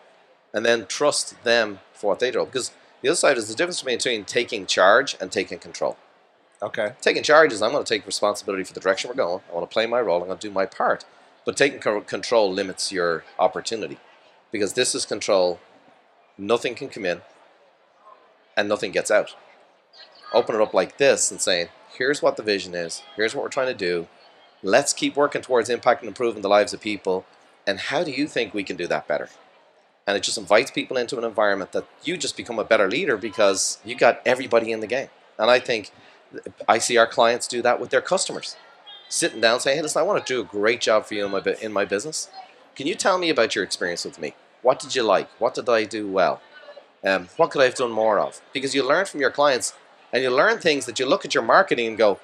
and 0.54 0.64
then 0.64 0.87
trust 0.87 1.42
them 1.45 1.80
for 1.92 2.09
what 2.11 2.21
they 2.21 2.30
do. 2.30 2.45
Because 2.45 2.71
the 3.02 3.09
other 3.09 3.17
side 3.17 3.37
is 3.37 3.49
the 3.49 3.55
difference 3.55 3.83
between 3.83 4.25
taking 4.25 4.67
charge 4.67 5.17
and 5.21 5.31
taking 5.31 5.59
control. 5.59 5.97
Okay. 6.61 6.95
Taking 7.00 7.23
charge 7.23 7.52
is 7.52 7.62
I'm 7.62 7.71
going 7.71 7.85
to 7.85 7.95
take 7.95 8.07
responsibility 8.07 8.64
for 8.64 8.73
the 8.73 8.81
direction 8.81 9.09
we're 9.09 9.14
going. 9.14 9.43
I 9.49 9.55
want 9.55 9.69
to 9.69 9.73
play 9.73 9.87
my 9.87 10.00
role. 10.00 10.21
I'm 10.21 10.26
going 10.26 10.38
to 10.38 10.49
do 10.49 10.52
my 10.52 10.67
part. 10.67 11.05
But 11.45 11.57
taking 11.57 11.81
control 12.02 12.52
limits 12.52 12.90
your 12.90 13.25
opportunity 13.38 13.99
because 14.50 14.73
this 14.73 14.95
is 14.95 15.07
control. 15.07 15.61
Nothing 16.37 16.75
can 16.75 16.88
come 16.88 17.07
in 17.07 17.23
and 18.57 18.69
nothing 18.69 18.90
gets 18.90 19.11
out. 19.11 19.35
Open 20.35 20.57
it 20.57 20.61
up 20.61 20.75
like 20.75 20.99
this 20.99 21.31
and 21.31 21.40
saying, 21.40 21.69
here's 21.97 22.21
what 22.21 22.37
the 22.37 22.43
vision 22.43 22.75
is, 22.75 23.02
here's 23.17 23.35
what 23.35 23.43
we're 23.43 23.49
trying 23.49 23.69
to 23.69 23.75
do. 23.75 24.09
Let's 24.62 24.93
keep 24.93 25.17
working 25.17 25.43
towards 25.43 25.71
impact 25.71 26.02
and 26.02 26.09
improving 26.09 26.43
the 26.43 26.49
lives 26.49 26.75
of 26.75 26.81
people. 26.81 27.25
And 27.67 27.78
how 27.78 28.02
do 28.02 28.11
you 28.11 28.26
think 28.26 28.52
we 28.52 28.64
can 28.64 28.76
do 28.76 28.88
that 28.88 29.07
better? 29.07 29.28
And 30.08 30.16
it 30.16 30.22
just 30.22 30.38
invites 30.38 30.70
people 30.70 30.96
into 30.96 31.18
an 31.18 31.24
environment 31.24 31.72
that 31.72 31.84
you 32.02 32.16
just 32.16 32.34
become 32.34 32.58
a 32.58 32.64
better 32.64 32.88
leader 32.88 33.18
because 33.18 33.78
you 33.84 33.94
got 33.94 34.22
everybody 34.24 34.72
in 34.72 34.80
the 34.80 34.86
game. 34.86 35.08
And 35.38 35.50
I 35.50 35.60
think 35.60 35.92
I 36.66 36.78
see 36.78 36.96
our 36.96 37.06
clients 37.06 37.46
do 37.46 37.60
that 37.60 37.78
with 37.78 37.90
their 37.90 38.00
customers. 38.00 38.56
Sitting 39.10 39.42
down 39.42 39.60
saying, 39.60 39.76
hey, 39.76 39.82
listen, 39.82 40.00
I 40.00 40.04
want 40.04 40.26
to 40.26 40.32
do 40.32 40.40
a 40.40 40.44
great 40.44 40.80
job 40.80 41.04
for 41.04 41.12
you 41.12 41.26
in 41.26 41.30
my, 41.30 41.42
in 41.60 41.74
my 41.74 41.84
business. 41.84 42.30
Can 42.74 42.86
you 42.86 42.94
tell 42.94 43.18
me 43.18 43.28
about 43.28 43.54
your 43.54 43.62
experience 43.62 44.06
with 44.06 44.18
me? 44.18 44.34
What 44.62 44.78
did 44.78 44.94
you 44.94 45.02
like? 45.02 45.28
What 45.38 45.52
did 45.52 45.68
I 45.68 45.84
do 45.84 46.08
well? 46.08 46.40
Um, 47.04 47.28
what 47.36 47.50
could 47.50 47.60
I 47.60 47.66
have 47.66 47.74
done 47.74 47.92
more 47.92 48.18
of? 48.18 48.40
Because 48.54 48.74
you 48.74 48.88
learn 48.88 49.04
from 49.04 49.20
your 49.20 49.30
clients 49.30 49.74
and 50.10 50.22
you 50.22 50.30
learn 50.30 50.58
things 50.58 50.86
that 50.86 50.98
you 50.98 51.04
look 51.04 51.26
at 51.26 51.34
your 51.34 51.44
marketing 51.44 51.86
and 51.86 51.98
go, 51.98 52.18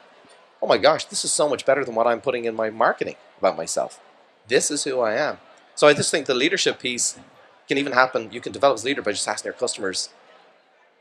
oh 0.62 0.66
my 0.66 0.78
gosh, 0.78 1.04
this 1.04 1.22
is 1.22 1.32
so 1.32 1.50
much 1.50 1.66
better 1.66 1.84
than 1.84 1.94
what 1.94 2.06
I'm 2.06 2.22
putting 2.22 2.46
in 2.46 2.54
my 2.54 2.70
marketing 2.70 3.16
about 3.38 3.58
myself. 3.58 4.00
This 4.48 4.70
is 4.70 4.84
who 4.84 5.00
I 5.00 5.16
am. 5.16 5.36
So 5.74 5.86
I 5.86 5.92
just 5.92 6.10
think 6.10 6.24
the 6.24 6.34
leadership 6.34 6.78
piece 6.78 7.18
can 7.68 7.78
even 7.78 7.92
happen. 7.92 8.30
You 8.32 8.40
can 8.40 8.52
develop 8.52 8.74
as 8.74 8.84
a 8.84 8.86
leader 8.86 9.02
by 9.02 9.12
just 9.12 9.26
asking 9.26 9.50
your 9.50 9.58
customers, 9.58 10.10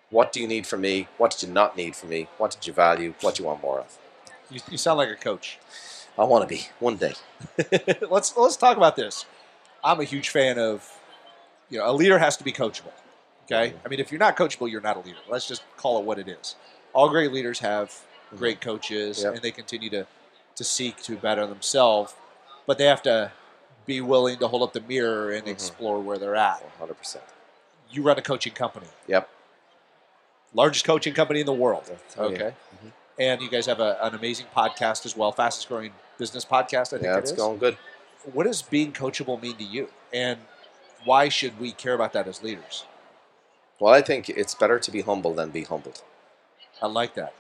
what 0.10 0.32
do 0.32 0.40
you 0.40 0.48
need 0.48 0.68
from 0.68 0.82
me? 0.82 1.08
What 1.18 1.32
did 1.32 1.48
you 1.48 1.54
not 1.54 1.76
need 1.76 1.96
from 1.96 2.10
me? 2.10 2.28
What 2.38 2.52
did 2.52 2.68
you 2.68 2.74
value? 2.74 3.14
What 3.22 3.36
do 3.36 3.44
you 3.44 3.48
want 3.48 3.64
more 3.64 3.80
of? 3.80 3.98
You, 4.52 4.62
you 4.70 4.78
sound 4.78 4.98
like 4.98 5.10
a 5.10 5.16
coach. 5.16 5.58
I 6.18 6.24
want 6.26 6.48
to 6.48 6.56
be 6.56 6.68
one 6.80 6.98
day. 6.98 7.14
let's 8.10 8.38
let's 8.38 8.56
talk 8.56 8.78
about 8.78 8.96
this. 8.96 9.26
I'm 9.84 10.00
a 10.00 10.04
huge 10.04 10.30
fan 10.30 10.60
of, 10.60 10.88
you 11.70 11.80
know, 11.80 11.90
a 11.90 11.92
leader 11.92 12.20
has 12.20 12.38
to 12.38 12.44
be 12.44 12.52
coachable. 12.52 12.94
Okay, 13.46 13.70
mm-hmm. 13.70 13.86
I 13.86 13.90
mean, 13.90 14.00
if 14.00 14.12
you're 14.12 14.20
not 14.20 14.38
coachable, 14.38 14.70
you're 14.70 14.82
not 14.82 14.96
a 14.96 15.00
leader. 15.00 15.18
Let's 15.28 15.48
just 15.48 15.64
call 15.76 16.00
it 16.00 16.06
what 16.06 16.20
it 16.20 16.28
is. 16.28 16.56
All 16.94 17.10
great 17.10 17.34
leaders 17.34 17.60
have 17.60 17.90
mm-hmm. 17.90 18.38
great 18.38 18.62
coaches, 18.62 19.24
Yep. 19.24 19.34
and 19.34 19.42
they 19.42 19.52
continue 19.52 19.90
to 19.90 20.06
to 20.56 20.64
seek 20.64 21.02
to 21.04 21.16
better 21.16 21.48
themselves, 21.48 22.14
but 22.68 22.78
they 22.78 22.86
have 22.86 23.02
to 23.02 23.32
be 23.86 24.02
willing 24.02 24.38
to 24.40 24.48
hold 24.48 24.64
up 24.64 24.74
the 24.74 24.82
mirror 24.82 25.32
and 25.32 25.48
explore 25.48 26.00
where 26.00 26.18
they're 26.18 26.36
at. 26.36 26.64
100%. 26.80 27.18
You 27.92 28.02
run 28.04 28.18
a 28.18 28.22
coaching 28.22 28.54
company, 28.54 28.88
Yep. 29.08 29.30
largest 30.54 30.86
coaching 30.86 31.14
company 31.14 31.40
in 31.42 31.46
the 31.46 31.54
world. 31.54 31.90
Okay, 32.18 32.54
and 33.20 33.42
you 33.42 33.50
guys 33.50 33.66
have 33.68 33.80
a, 33.80 33.98
an 34.02 34.16
amazing 34.16 34.48
podcast 34.56 35.06
as 35.06 35.16
well, 35.16 35.32
fastest 35.32 35.68
growing 35.70 35.92
business 36.18 36.46
podcast. 36.46 36.88
I 36.94 36.98
think 36.98 37.04
Yeah, 37.04 37.18
it 37.18 37.20
it's 37.20 37.32
going 37.32 37.60
good. 37.60 37.78
what 38.32 38.46
does 38.46 38.62
being 38.62 38.92
coachable 38.94 39.42
mean 39.42 39.56
to 39.58 39.64
you 39.64 39.90
and 40.14 40.40
why 41.06 41.28
should 41.30 41.60
we 41.60 41.72
care 41.72 41.94
about 41.94 42.14
that 42.14 42.28
as 42.28 42.42
leaders 42.42 42.86
Well, 43.80 43.94
I 43.94 44.02
think 44.02 44.30
it's 44.30 44.56
better 44.56 44.80
to 44.80 44.92
be 44.92 45.02
humble 45.02 45.34
than 45.34 45.50
be 45.50 45.64
humbled. 45.64 46.02
i 46.82 46.88
like 46.88 47.14
that 47.16 47.34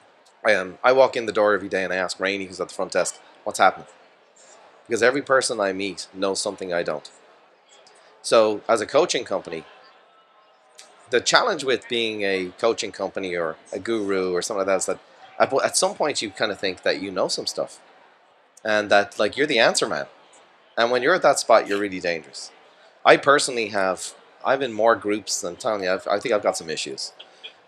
I, 0.45 0.55
um, 0.55 0.77
I 0.83 0.91
walk 0.91 1.15
in 1.15 1.25
the 1.25 1.31
door 1.31 1.53
every 1.53 1.69
day 1.69 1.85
and 1.85 1.93
I 1.93 1.95
ask 1.95 2.19
Rainey, 2.19 2.45
who's 2.45 2.59
at 2.59 2.67
the 2.67 2.73
front 2.75 2.91
desk, 2.91 3.17
what's 3.45 3.59
happening? 3.59 3.88
Because 4.88 5.02
every 5.02 5.22
person 5.22 5.60
I 5.60 5.74
meet 5.74 6.08
knows 6.13 6.42
something 6.42 6.74
I 6.74 6.84
don't. 6.84 7.10
So, 8.22 8.62
as 8.70 8.82
a 8.82 8.86
coaching 8.86 9.26
company, 9.26 9.65
the 11.10 11.22
challenge 11.22 11.63
with 11.63 11.88
being 11.89 12.22
a 12.22 12.52
coaching 12.58 12.91
company 12.91 13.36
or 13.36 13.56
a 13.72 13.80
guru 13.80 14.34
or 14.34 14.41
something 14.41 14.65
like 14.65 14.67
that 14.67 14.78
is 14.78 14.86
that 14.88 15.00
at, 15.39 15.78
some 15.78 15.93
point 15.93 16.22
you 16.22 16.30
kind 16.32 16.52
of 16.52 16.60
think 16.60 16.84
that 16.84 17.02
you 17.02 17.12
know 17.12 17.28
some 17.28 17.46
stuff 17.46 17.80
and 18.63 18.89
that 18.89 19.19
like 19.19 19.38
you're 19.38 19.48
the 19.48 19.60
answer 19.60 19.88
man. 19.88 20.08
And 20.78 20.89
when 20.89 21.04
you're 21.04 21.13
at 21.13 21.22
that 21.22 21.39
spot, 21.39 21.67
you're 21.67 21.80
really 21.80 22.00
dangerous. 22.00 22.52
I 23.06 23.17
personally 23.17 23.67
have, 23.67 24.13
I'm 24.43 24.63
in 24.63 24.74
more 24.74 24.96
groups 24.96 25.41
than 25.41 25.56
telling 25.56 25.84
you, 25.84 25.91
I've, 25.91 26.08
I 26.08 26.19
think 26.19 26.34
I've 26.34 26.41
got 26.41 26.58
some 26.58 26.69
issues, 26.69 27.13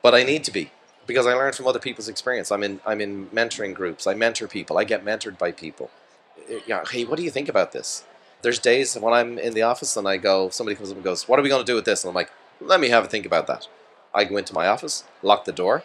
but 0.01 0.15
I 0.15 0.23
need 0.23 0.43
to 0.45 0.51
be 0.51 0.71
because 1.05 1.27
I 1.27 1.33
learn 1.33 1.53
from 1.53 1.67
other 1.67 1.79
people's 1.79 2.07
experience. 2.07 2.51
I'm 2.51 2.63
in, 2.63 2.79
I'm 2.85 3.01
in 3.01 3.27
mentoring 3.27 3.75
groups. 3.75 4.07
I 4.07 4.15
mentor 4.15 4.47
people. 4.47 4.77
I 4.77 4.85
get 4.85 5.05
mentored 5.05 5.37
by 5.37 5.51
people. 5.51 5.91
Uh, 6.37 6.59
Yeah, 6.65 6.83
hey, 6.89 7.05
what 7.05 7.17
do 7.17 7.23
you 7.23 7.31
think 7.31 7.49
about 7.49 7.71
this? 7.71 8.03
There's 8.41 8.59
days 8.59 8.95
when 8.95 9.13
I'm 9.13 9.39
in 9.39 9.53
the 9.53 9.63
office 9.63 9.97
and 9.97 10.07
I 10.07 10.17
go, 10.17 10.49
somebody 10.49 10.75
comes 10.75 10.91
up 10.91 10.97
and 10.97 11.03
goes, 11.03 11.27
"What 11.27 11.39
are 11.39 11.41
we 11.41 11.49
going 11.49 11.65
to 11.65 11.71
do 11.71 11.75
with 11.75 11.85
this?" 11.85 12.03
And 12.03 12.09
I'm 12.09 12.15
like, 12.15 12.31
"Let 12.61 12.79
me 12.79 12.89
have 12.89 13.05
a 13.05 13.07
think 13.07 13.25
about 13.25 13.47
that." 13.47 13.67
I 14.13 14.23
go 14.23 14.37
into 14.37 14.53
my 14.53 14.67
office, 14.67 15.03
lock 15.23 15.45
the 15.45 15.51
door, 15.51 15.83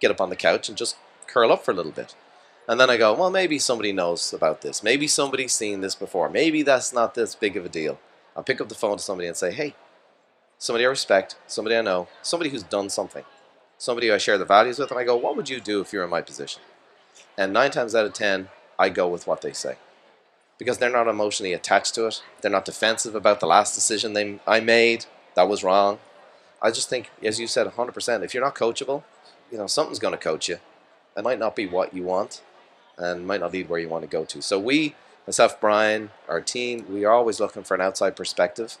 get 0.00 0.10
up 0.10 0.20
on 0.20 0.30
the 0.30 0.36
couch, 0.36 0.68
and 0.68 0.78
just 0.78 0.96
curl 1.26 1.52
up 1.52 1.64
for 1.64 1.72
a 1.72 1.74
little 1.74 1.92
bit. 1.92 2.14
And 2.68 2.78
then 2.78 2.90
I 2.90 2.96
go, 2.96 3.12
"Well, 3.12 3.30
maybe 3.30 3.58
somebody 3.58 3.92
knows 3.92 4.32
about 4.32 4.60
this. 4.60 4.82
Maybe 4.82 5.08
somebody's 5.08 5.52
seen 5.52 5.80
this 5.80 5.96
before. 5.96 6.28
Maybe 6.28 6.62
that's 6.62 6.92
not 6.92 7.14
this 7.14 7.34
big 7.34 7.56
of 7.56 7.64
a 7.66 7.68
deal." 7.68 7.98
I'll 8.36 8.44
pick 8.44 8.60
up 8.60 8.68
the 8.68 8.74
phone 8.74 8.96
to 8.98 9.02
somebody 9.02 9.26
and 9.26 9.36
say, 9.36 9.50
"Hey, 9.52 9.74
somebody 10.58 10.86
I 10.86 10.88
respect, 10.88 11.34
somebody 11.46 11.76
I 11.76 11.82
know, 11.82 12.08
somebody 12.22 12.50
who's 12.50 12.62
done 12.62 12.88
something, 12.88 13.24
somebody 13.76 14.08
who 14.08 14.14
I 14.14 14.18
share 14.18 14.38
the 14.38 14.44
values 14.44 14.78
with," 14.78 14.90
and 14.90 15.00
I 15.00 15.04
go, 15.04 15.16
"What 15.16 15.36
would 15.36 15.48
you 15.48 15.60
do 15.60 15.80
if 15.80 15.92
you 15.92 15.98
were 15.98 16.04
in 16.04 16.10
my 16.10 16.22
position?" 16.22 16.62
And 17.36 17.52
nine 17.52 17.72
times 17.72 17.94
out 17.94 18.06
of 18.06 18.12
ten, 18.12 18.48
I 18.82 18.88
go 18.88 19.06
with 19.06 19.26
what 19.26 19.42
they 19.42 19.52
say 19.52 19.76
because 20.58 20.78
they're 20.78 20.90
not 20.90 21.08
emotionally 21.08 21.52
attached 21.52 21.94
to 21.94 22.06
it. 22.06 22.22
They're 22.40 22.50
not 22.50 22.64
defensive 22.64 23.14
about 23.14 23.40
the 23.40 23.46
last 23.46 23.74
decision 23.74 24.12
they 24.12 24.40
I 24.46 24.60
made 24.60 25.06
that 25.34 25.48
was 25.48 25.64
wrong. 25.64 25.98
I 26.60 26.70
just 26.70 26.88
think, 26.88 27.10
as 27.22 27.40
you 27.40 27.46
said, 27.46 27.66
100%. 27.66 28.24
If 28.24 28.34
you're 28.34 28.44
not 28.44 28.54
coachable, 28.54 29.02
you 29.50 29.58
know 29.58 29.66
something's 29.66 29.98
going 29.98 30.12
to 30.12 30.18
coach 30.18 30.48
you. 30.48 30.58
It 31.16 31.24
might 31.24 31.38
not 31.38 31.56
be 31.56 31.66
what 31.66 31.94
you 31.94 32.02
want, 32.02 32.42
and 32.98 33.26
might 33.26 33.40
not 33.40 33.52
lead 33.52 33.68
where 33.68 33.80
you 33.80 33.88
want 33.88 34.02
to 34.02 34.08
go 34.08 34.24
to. 34.24 34.42
So 34.42 34.58
we, 34.58 34.94
myself, 35.26 35.60
Brian, 35.60 36.10
our 36.28 36.40
team, 36.40 36.86
we 36.88 37.04
are 37.04 37.12
always 37.12 37.40
looking 37.40 37.62
for 37.62 37.74
an 37.74 37.80
outside 37.80 38.16
perspective 38.16 38.78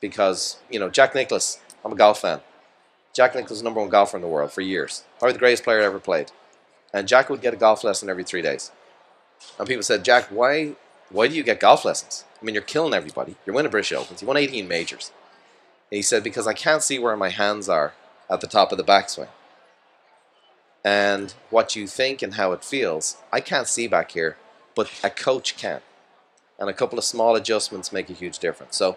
because 0.00 0.58
you 0.70 0.80
know 0.80 0.90
Jack 0.90 1.14
Nicklaus. 1.14 1.60
I'm 1.84 1.92
a 1.92 1.96
golf 1.96 2.20
fan. 2.20 2.40
Jack 3.12 3.32
the 3.32 3.60
number 3.64 3.80
one 3.80 3.88
golfer 3.88 4.16
in 4.16 4.22
the 4.22 4.28
world 4.28 4.52
for 4.52 4.60
years. 4.60 5.04
Probably 5.18 5.32
the 5.32 5.38
greatest 5.38 5.64
player 5.64 5.80
ever 5.80 5.98
played. 5.98 6.30
And 6.92 7.08
Jack 7.08 7.28
would 7.28 7.40
get 7.40 7.54
a 7.54 7.56
golf 7.56 7.82
lesson 7.82 8.08
every 8.08 8.22
three 8.22 8.42
days. 8.42 8.70
And 9.58 9.68
people 9.68 9.82
said, 9.82 10.04
Jack, 10.04 10.26
why 10.26 10.74
why 11.10 11.28
do 11.28 11.34
you 11.34 11.42
get 11.42 11.60
golf 11.60 11.84
lessons? 11.84 12.24
I 12.40 12.44
mean, 12.44 12.54
you're 12.54 12.62
killing 12.62 12.94
everybody. 12.94 13.36
You're 13.44 13.54
winning 13.54 13.70
British 13.70 13.92
Opens. 13.92 14.22
You 14.22 14.28
won 14.28 14.36
18 14.36 14.66
majors. 14.66 15.12
And 15.90 15.96
he 15.96 16.02
said, 16.02 16.22
because 16.22 16.46
I 16.46 16.54
can't 16.54 16.82
see 16.82 16.98
where 16.98 17.16
my 17.16 17.30
hands 17.30 17.68
are 17.68 17.94
at 18.30 18.40
the 18.40 18.46
top 18.46 18.70
of 18.70 18.78
the 18.78 18.84
backswing. 18.84 19.28
And 20.84 21.34
what 21.50 21.76
you 21.76 21.86
think 21.86 22.22
and 22.22 22.34
how 22.34 22.52
it 22.52 22.64
feels, 22.64 23.16
I 23.32 23.40
can't 23.40 23.66
see 23.66 23.86
back 23.86 24.12
here, 24.12 24.36
but 24.74 24.90
a 25.04 25.10
coach 25.10 25.56
can. 25.56 25.80
And 26.58 26.70
a 26.70 26.74
couple 26.74 26.98
of 26.98 27.04
small 27.04 27.36
adjustments 27.36 27.92
make 27.92 28.08
a 28.08 28.14
huge 28.14 28.38
difference. 28.38 28.76
So 28.76 28.96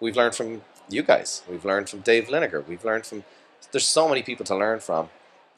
we've 0.00 0.16
learned 0.16 0.34
from 0.34 0.62
you 0.88 1.02
guys. 1.02 1.42
We've 1.48 1.64
learned 1.64 1.90
from 1.90 2.00
Dave 2.00 2.28
Liniger. 2.28 2.66
We've 2.66 2.84
learned 2.84 3.06
from, 3.06 3.24
there's 3.72 3.86
so 3.86 4.08
many 4.08 4.22
people 4.22 4.46
to 4.46 4.56
learn 4.56 4.80
from. 4.80 5.10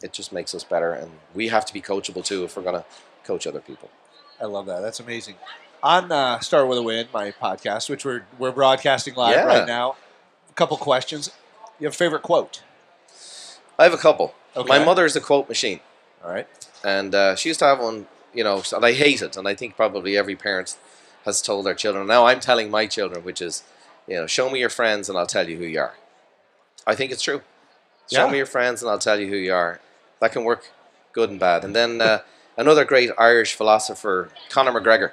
It 0.03 0.13
just 0.13 0.33
makes 0.33 0.55
us 0.55 0.65
better. 0.65 0.93
And 0.93 1.13
we 1.35 1.49
have 1.49 1.65
to 1.67 1.73
be 1.73 1.81
coachable 1.81 2.25
too 2.25 2.45
if 2.45 2.57
we're 2.57 2.63
going 2.63 2.83
to 2.83 2.85
coach 3.25 3.47
other 3.47 3.61
people. 3.61 3.91
i 4.41 4.45
love 4.45 4.67
that 4.67 4.81
that's 4.81 5.01
amazing 5.01 5.35
on 5.83 6.11
uh, 6.11 6.39
start 6.41 6.67
with 6.69 6.79
a 6.79 6.83
win 6.83 7.07
my 7.13 7.31
podcast 7.31 7.89
which 7.91 8.05
we're 8.05 8.25
we're 8.39 8.53
broadcasting 8.53 9.15
live 9.15 9.35
Yeah. 9.37 9.45
right 9.45 9.67
now 9.67 9.97
a 10.51 10.53
couple 10.55 10.77
questions 10.77 11.31
you 11.79 11.87
have 11.87 11.95
a 11.95 11.97
favorite 11.97 12.23
quote 12.23 12.63
I 13.81 13.85
have 13.85 13.95
a 13.95 13.99
couple. 13.99 14.35
Okay. 14.57 14.67
My 14.69 14.85
mother 14.85 15.05
is 15.05 15.15
a 15.15 15.21
quote 15.21 15.49
machine. 15.49 15.79
all 16.25 16.33
right 16.33 16.49
And 16.83 17.15
uh, 17.15 17.37
she 17.37 17.49
used 17.51 17.61
to 17.61 17.67
have 17.67 17.79
one, 17.79 18.09
you 18.35 18.43
know, 18.43 18.61
and 18.75 18.85
I 18.85 18.93
hate 18.93 19.23
it. 19.23 19.37
And 19.37 19.47
I 19.47 19.55
think 19.55 19.77
probably 19.77 20.17
every 20.17 20.35
parent 20.35 20.77
has 21.25 21.41
told 21.41 21.65
their 21.67 21.77
children. 21.77 22.05
Now 22.09 22.27
I'm 22.27 22.41
telling 22.41 22.73
my 22.73 22.87
children, 22.87 23.23
which 23.23 23.41
is, 23.41 23.63
you 24.09 24.17
know, 24.17 24.27
show 24.27 24.51
me 24.51 24.59
your 24.59 24.69
friends 24.81 25.09
and 25.09 25.17
I'll 25.17 25.27
tell 25.29 25.49
you 25.49 25.59
who 25.59 25.65
you 25.65 25.79
are. 25.79 25.95
I 26.89 26.97
think 26.97 27.13
it's 27.13 27.23
true. 27.23 27.43
Show 28.13 28.25
Yeah. 28.27 28.33
me 28.33 28.39
your 28.39 28.47
friends 28.47 28.83
and 28.83 28.91
I'll 28.91 28.99
tell 28.99 29.21
you 29.21 29.29
who 29.29 29.37
you 29.37 29.55
are. 29.55 29.79
That 30.21 30.33
can 30.33 30.43
work 30.43 30.73
good 31.13 31.31
and 31.31 31.39
bad. 31.39 31.63
And 31.65 31.77
then 31.77 32.01
uh, 32.01 32.19
another 32.59 32.85
great 32.85 33.11
Irish 33.17 33.55
philosopher, 33.55 34.31
Conor 34.51 34.79
McGregor, 34.79 35.13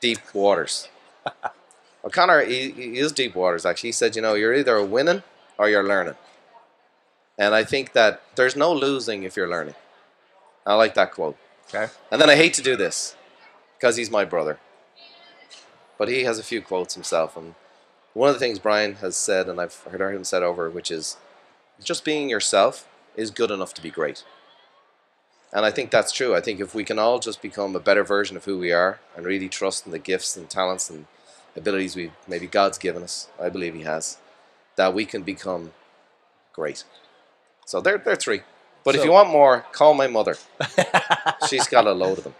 Deep 0.00 0.18
Waters. 0.34 0.88
well, 1.24 2.10
Conor, 2.10 2.44
he, 2.44 2.70
he 2.70 2.98
is 2.98 3.12
Deep 3.12 3.36
Waters, 3.36 3.64
actually. 3.64 3.88
He 3.88 3.92
said, 3.92 4.16
you 4.16 4.22
know, 4.22 4.34
you're 4.34 4.54
either 4.54 4.82
winning 4.82 5.22
or 5.58 5.68
you're 5.68 5.86
learning. 5.86 6.16
And 7.38 7.54
I 7.54 7.62
think 7.62 7.92
that 7.92 8.22
there's 8.34 8.56
no 8.56 8.72
losing 8.72 9.22
if 9.22 9.36
you're 9.36 9.48
learning. 9.48 9.74
I 10.66 10.74
like 10.74 10.94
that 10.94 11.12
quote. 11.12 11.36
okay 11.68 11.92
And 12.10 12.20
then 12.20 12.28
I 12.28 12.36
hate 12.36 12.54
to 12.54 12.62
do 12.62 12.76
this 12.76 13.14
because 13.78 13.96
he's 13.96 14.10
my 14.10 14.24
brother. 14.24 14.58
But 15.98 16.08
he 16.08 16.24
has 16.24 16.38
a 16.38 16.42
few 16.42 16.62
quotes 16.62 16.94
himself. 16.94 17.36
And 17.36 17.54
one 18.14 18.28
of 18.28 18.34
the 18.34 18.40
things 18.40 18.58
Brian 18.58 18.94
has 18.96 19.16
said, 19.16 19.48
and 19.48 19.60
I've 19.60 19.76
heard 19.90 20.14
him 20.14 20.24
said 20.24 20.42
over, 20.42 20.70
which 20.70 20.90
is 20.90 21.18
just 21.82 22.04
being 22.04 22.28
yourself 22.28 22.88
is 23.16 23.30
good 23.30 23.50
enough 23.50 23.74
to 23.74 23.82
be 23.82 23.90
great. 23.90 24.24
And 25.52 25.66
I 25.66 25.70
think 25.70 25.90
that's 25.90 26.12
true. 26.12 26.34
I 26.34 26.40
think 26.40 26.60
if 26.60 26.74
we 26.74 26.84
can 26.84 26.98
all 26.98 27.18
just 27.18 27.42
become 27.42 27.74
a 27.74 27.80
better 27.80 28.04
version 28.04 28.36
of 28.36 28.44
who 28.44 28.58
we 28.58 28.72
are 28.72 29.00
and 29.16 29.26
really 29.26 29.48
trust 29.48 29.84
in 29.84 29.92
the 29.92 29.98
gifts 29.98 30.36
and 30.36 30.48
talents 30.48 30.88
and 30.88 31.06
abilities 31.56 31.96
we 31.96 32.12
maybe 32.28 32.46
God's 32.46 32.78
given 32.78 33.02
us, 33.02 33.28
I 33.40 33.48
believe 33.48 33.74
He 33.74 33.82
has, 33.82 34.18
that 34.76 34.94
we 34.94 35.04
can 35.04 35.22
become 35.22 35.72
great. 36.52 36.84
So 37.66 37.80
they're, 37.80 37.98
they're 37.98 38.16
three. 38.16 38.42
But 38.84 38.94
if 38.94 39.04
you 39.04 39.12
want 39.12 39.28
more, 39.30 39.66
call 39.72 39.94
my 39.94 40.06
mother. 40.06 40.36
She's 41.48 41.66
got 41.66 41.86
a 41.86 41.92
load 41.92 42.18
of 42.18 42.24
them. 42.24 42.34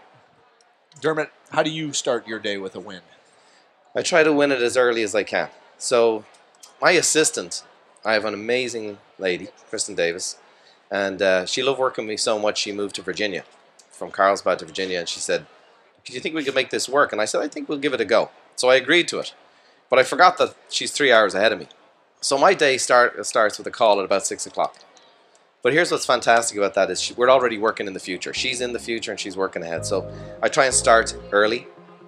Dermot, 0.99 1.31
how 1.51 1.63
do 1.63 1.69
you 1.69 1.93
start 1.93 2.27
your 2.27 2.39
day 2.39 2.57
with 2.57 2.75
a 2.75 2.79
win? 2.79 3.01
I 3.95 4.01
try 4.01 4.23
to 4.23 4.33
win 4.33 4.51
it 4.51 4.61
as 4.61 4.77
early 4.77 5.03
as 5.03 5.13
I 5.13 5.23
can. 5.23 5.49
So, 5.77 6.25
my 6.81 6.91
assistant, 6.91 7.63
I 8.03 8.13
have 8.13 8.25
an 8.25 8.33
amazing 8.33 8.97
lady, 9.19 9.49
Kristen 9.69 9.95
Davis, 9.95 10.37
and 10.91 11.21
uh, 11.21 11.45
she 11.45 11.63
loved 11.63 11.79
working 11.79 12.05
with 12.05 12.09
me 12.09 12.17
so 12.17 12.37
much 12.37 12.59
she 12.59 12.71
moved 12.71 12.95
to 12.95 13.01
Virginia, 13.01 13.43
from 13.89 14.11
Carlsbad 14.11 14.59
to 14.59 14.65
Virginia, 14.65 14.99
and 14.99 15.09
she 15.09 15.19
said, 15.19 15.47
"Do 16.03 16.13
you 16.13 16.19
think 16.19 16.35
we 16.35 16.43
could 16.43 16.55
make 16.55 16.69
this 16.69 16.89
work?" 16.89 17.11
And 17.11 17.21
I 17.21 17.25
said, 17.25 17.41
"I 17.41 17.47
think 17.47 17.69
we'll 17.69 17.79
give 17.79 17.93
it 17.93 18.01
a 18.01 18.05
go." 18.05 18.29
So 18.55 18.69
I 18.69 18.75
agreed 18.75 19.07
to 19.07 19.19
it, 19.19 19.33
but 19.89 19.97
I 19.97 20.03
forgot 20.03 20.37
that 20.37 20.55
she's 20.69 20.91
three 20.91 21.11
hours 21.11 21.33
ahead 21.33 21.53
of 21.53 21.59
me. 21.59 21.69
So 22.19 22.37
my 22.37 22.53
day 22.53 22.77
start 22.77 23.25
starts 23.25 23.57
with 23.57 23.65
a 23.65 23.71
call 23.71 23.99
at 23.99 24.05
about 24.05 24.27
six 24.27 24.45
o'clock. 24.45 24.77
But 25.63 25.73
here's 25.73 25.91
what's 25.91 26.05
fantastic 26.05 26.57
about 26.57 26.73
that 26.73 26.89
is 26.89 26.99
she, 26.99 27.13
we're 27.13 27.29
already 27.29 27.57
working 27.57 27.85
in 27.87 27.93
the 27.93 27.99
future. 27.99 28.33
She's 28.33 28.61
in 28.61 28.73
the 28.73 28.79
future 28.79 29.11
and 29.11 29.19
she's 29.19 29.37
working 29.37 29.61
ahead. 29.61 29.85
So 29.85 30.11
I 30.41 30.49
try 30.49 30.65
and 30.65 30.73
start 30.73 31.15
early. 31.31 31.67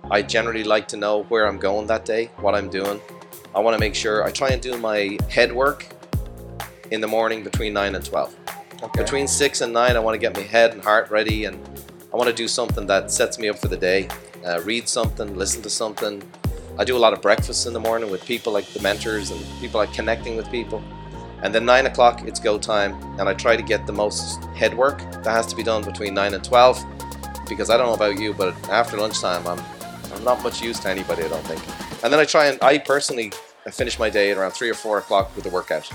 I 0.09 0.23
generally 0.23 0.63
like 0.63 0.87
to 0.89 0.97
know 0.97 1.23
where 1.23 1.47
I'm 1.47 1.59
going 1.59 1.87
that 1.87 2.03
day, 2.03 2.31
what 2.37 2.55
I'm 2.55 2.69
doing. 2.69 2.99
I 3.55 3.59
want 3.59 3.75
to 3.75 3.79
make 3.79 3.93
sure 3.93 4.23
I 4.23 4.31
try 4.31 4.49
and 4.49 4.61
do 4.61 4.77
my 4.77 5.17
head 5.29 5.51
work 5.51 5.87
in 6.89 6.99
the 6.99 7.07
morning 7.07 7.43
between 7.43 7.73
9 7.73 7.95
and 7.95 8.03
12. 8.03 8.35
Okay. 8.83 9.01
Between 9.01 9.29
6 9.29 9.61
and 9.61 9.71
9, 9.71 9.95
I 9.95 9.99
want 9.99 10.13
to 10.13 10.19
get 10.19 10.35
my 10.35 10.43
head 10.43 10.73
and 10.73 10.83
heart 10.83 11.09
ready 11.09 11.45
and 11.45 11.57
I 12.13 12.17
want 12.17 12.29
to 12.29 12.35
do 12.35 12.49
something 12.49 12.85
that 12.87 13.11
sets 13.11 13.39
me 13.39 13.47
up 13.47 13.57
for 13.57 13.69
the 13.69 13.77
day. 13.77 14.09
Uh, 14.45 14.61
read 14.63 14.89
something, 14.89 15.37
listen 15.37 15.61
to 15.61 15.69
something. 15.69 16.21
I 16.77 16.83
do 16.83 16.97
a 16.97 16.99
lot 16.99 17.13
of 17.13 17.21
breakfasts 17.21 17.65
in 17.65 17.71
the 17.71 17.79
morning 17.79 18.11
with 18.11 18.25
people 18.25 18.51
like 18.51 18.65
the 18.67 18.81
mentors 18.81 19.31
and 19.31 19.39
people 19.61 19.79
like 19.79 19.93
connecting 19.93 20.35
with 20.35 20.51
people. 20.51 20.83
And 21.43 21.55
then 21.55 21.63
9 21.63 21.85
o'clock, 21.85 22.23
it's 22.27 22.41
go 22.41 22.57
time, 22.59 22.93
and 23.17 23.29
I 23.29 23.33
try 23.33 23.55
to 23.55 23.63
get 23.63 23.87
the 23.87 23.93
most 23.93 24.43
head 24.53 24.75
work 24.75 24.99
that 24.99 25.31
has 25.31 25.47
to 25.47 25.55
be 25.55 25.63
done 25.63 25.85
between 25.85 26.13
9 26.13 26.33
and 26.33 26.43
12 26.43 26.85
because 27.47 27.69
I 27.69 27.77
don't 27.77 27.87
know 27.87 27.93
about 27.93 28.19
you, 28.19 28.33
but 28.33 28.53
after 28.69 28.97
lunchtime, 28.97 29.47
I'm, 29.47 29.61
I'm 30.13 30.23
not 30.25 30.43
much 30.43 30.61
use 30.61 30.79
to 30.81 30.89
anybody, 30.89 31.23
I 31.23 31.29
don't 31.29 31.45
think. 31.45 31.61
And 32.03 32.11
then 32.11 32.19
I 32.19 32.25
try 32.25 32.47
and, 32.47 32.61
I 32.61 32.79
personally 32.79 33.31
I 33.65 33.71
finish 33.71 33.97
my 33.97 34.09
day 34.09 34.31
at 34.31 34.37
around 34.37 34.51
3 34.51 34.69
or 34.69 34.73
4 34.73 34.97
o'clock 34.97 35.33
with 35.37 35.45
a 35.45 35.49
workout. 35.49 35.89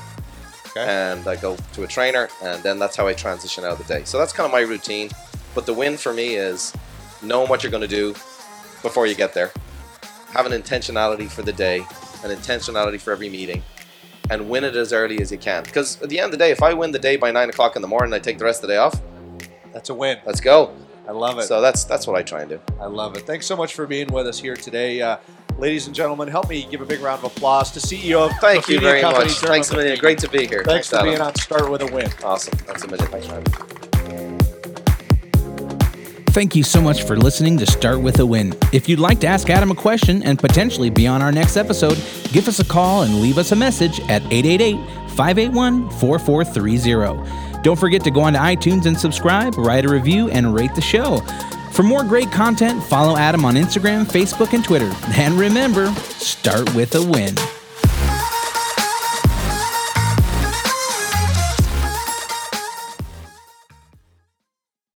Okay. 0.70 0.85
And 0.87 1.26
I 1.26 1.37
go 1.37 1.57
to 1.74 1.83
a 1.85 1.87
trainer, 1.87 2.28
and 2.42 2.62
then 2.62 2.78
that's 2.78 2.96
how 2.96 3.07
I 3.07 3.14
transition 3.14 3.64
out 3.64 3.72
of 3.72 3.78
the 3.87 3.92
day. 3.92 4.04
So 4.04 4.18
that's 4.18 4.33
kind 4.33 4.46
of 4.46 4.52
my 4.52 4.61
routine. 4.61 5.11
But 5.54 5.66
the 5.66 5.74
win 5.74 5.96
for 5.96 6.12
me 6.12 6.35
is 6.37 6.72
knowing 7.22 7.48
what 7.48 7.62
you're 7.62 7.70
going 7.72 7.83
to 7.83 7.88
do 7.88 8.12
before 8.83 9.07
you 9.07 9.14
get 9.14 9.33
there, 9.35 9.50
have 10.33 10.46
an 10.46 10.52
intentionality 10.52 11.28
for 11.31 11.42
the 11.42 11.52
day, 11.52 11.78
an 12.22 12.31
intentionality 12.31 13.00
for 13.00 13.12
every 13.12 13.28
meeting, 13.28 13.62
and 14.31 14.48
win 14.48 14.62
it 14.62 14.76
as 14.76 14.92
early 14.92 15.20
as 15.20 15.33
you 15.33 15.38
can. 15.38 15.64
Because 15.64 16.00
at 16.02 16.09
the 16.11 16.18
end 16.20 16.26
of 16.26 16.33
the 16.33 16.37
day, 16.37 16.50
if 16.50 16.62
I 16.62 16.74
win 16.74 16.92
the 16.92 16.98
day 16.98 17.16
by 17.16 17.31
9 17.31 17.48
o'clock 17.48 17.76
in 17.76 17.83
the 17.83 17.88
morning, 17.88 18.12
I 18.12 18.18
take 18.18 18.38
the 18.38 18.44
rest 18.44 18.62
of 18.62 18.68
the 18.68 18.74
day 18.74 18.78
off, 18.78 19.00
That's 19.72 19.88
a 19.90 19.94
win. 19.94 20.18
let's 20.26 20.40
go. 20.40 20.72
I 21.09 21.12
love 21.12 21.38
it. 21.38 21.44
So 21.44 21.62
that's 21.62 21.85
that's 21.85 22.07
what 22.07 22.16
I 22.16 22.22
try 22.22 22.42
and 22.42 22.50
do. 22.50 22.61
I 22.78 22.85
love 22.85 23.16
it. 23.16 23.22
Thanks 23.26 23.46
so 23.46 23.57
much 23.57 23.72
for 23.74 23.87
being 23.87 24.09
with 24.12 24.26
us 24.26 24.38
here 24.38 24.54
today. 24.54 25.00
Uh, 25.00 25.16
ladies 25.59 25.87
and 25.87 25.94
gentlemen, 25.94 26.29
help 26.29 26.49
me 26.49 26.66
give 26.71 26.81
a 26.81 26.87
big 26.87 27.01
round 27.01 27.23
of 27.25 27.37
applause 27.37 27.71
to 27.73 27.81
CEO 27.81 28.31
of 28.31 28.37
Thank 28.40 28.68
you 28.68 28.81
very 28.81 29.01
Company, 29.01 29.27
much. 29.27 29.40
Dermot 29.40 29.51
Thanks 29.51 29.71
a 29.71 29.77
million. 29.77 29.99
Great 29.99 30.18
to 30.18 30.29
be 30.29 30.47
here. 30.47 30.62
Thanks, 30.64 30.88
for 30.88 30.97
Adam. 30.97 31.09
being 31.09 31.21
on 31.21 31.35
Start 31.35 31.71
With 31.71 31.83
a 31.83 31.87
Win. 31.87 32.11
Awesome. 32.23 32.57
Thanks 32.59 32.85
a 32.85 32.88
million. 32.88 33.09
Thanks 33.11 33.27
for. 33.27 33.42
Thank 36.31 36.55
you 36.55 36.62
so 36.62 36.81
much 36.81 37.03
for 37.03 37.16
listening 37.16 37.59
to 37.59 37.66
Start 37.66 38.01
With 38.01 38.21
a 38.21 38.27
Win. 38.27 38.55
If 38.73 38.88
you'd 38.88 39.01
like 39.01 39.18
to 39.21 39.27
ask 39.27 39.51
Adam 39.51 39.73
a 39.73 39.75
question 39.75 40.23
and 40.23 40.38
potentially 40.38 40.88
be 40.88 41.07
on 41.07 41.21
our 41.21 41.33
next 41.33 41.57
episode, 41.57 41.97
give 42.33 42.47
us 42.47 42.61
a 42.61 42.64
call 42.64 43.03
and 43.03 43.21
leave 43.21 43.38
us 43.38 43.51
a 43.51 43.57
message 43.57 43.99
at 44.03 44.23
888 44.33 44.77
581 45.16 45.90
4430. 45.90 47.62
Don't 47.62 47.79
forget 47.79 48.05
to 48.05 48.12
go 48.12 48.21
on 48.21 48.35
to 48.35 48.38
iTunes 48.38 48.87
and 48.87 48.97
subscribe, 48.97 49.57
write 49.57 49.85
a 49.85 49.88
review, 49.88 50.31
and 50.31 50.55
rate 50.55 50.73
the 50.77 50.81
show. 50.81 51.21
For 51.79 51.85
more 51.85 52.03
great 52.03 52.33
content, 52.33 52.83
follow 52.83 53.17
Adam 53.17 53.45
on 53.45 53.55
Instagram, 53.55 54.05
Facebook, 54.05 54.53
and 54.53 54.64
Twitter. 54.64 54.93
And 55.11 55.35
remember, 55.35 55.95
start 55.95 56.75
with 56.75 56.97
a 56.97 57.03
win. 57.09 57.37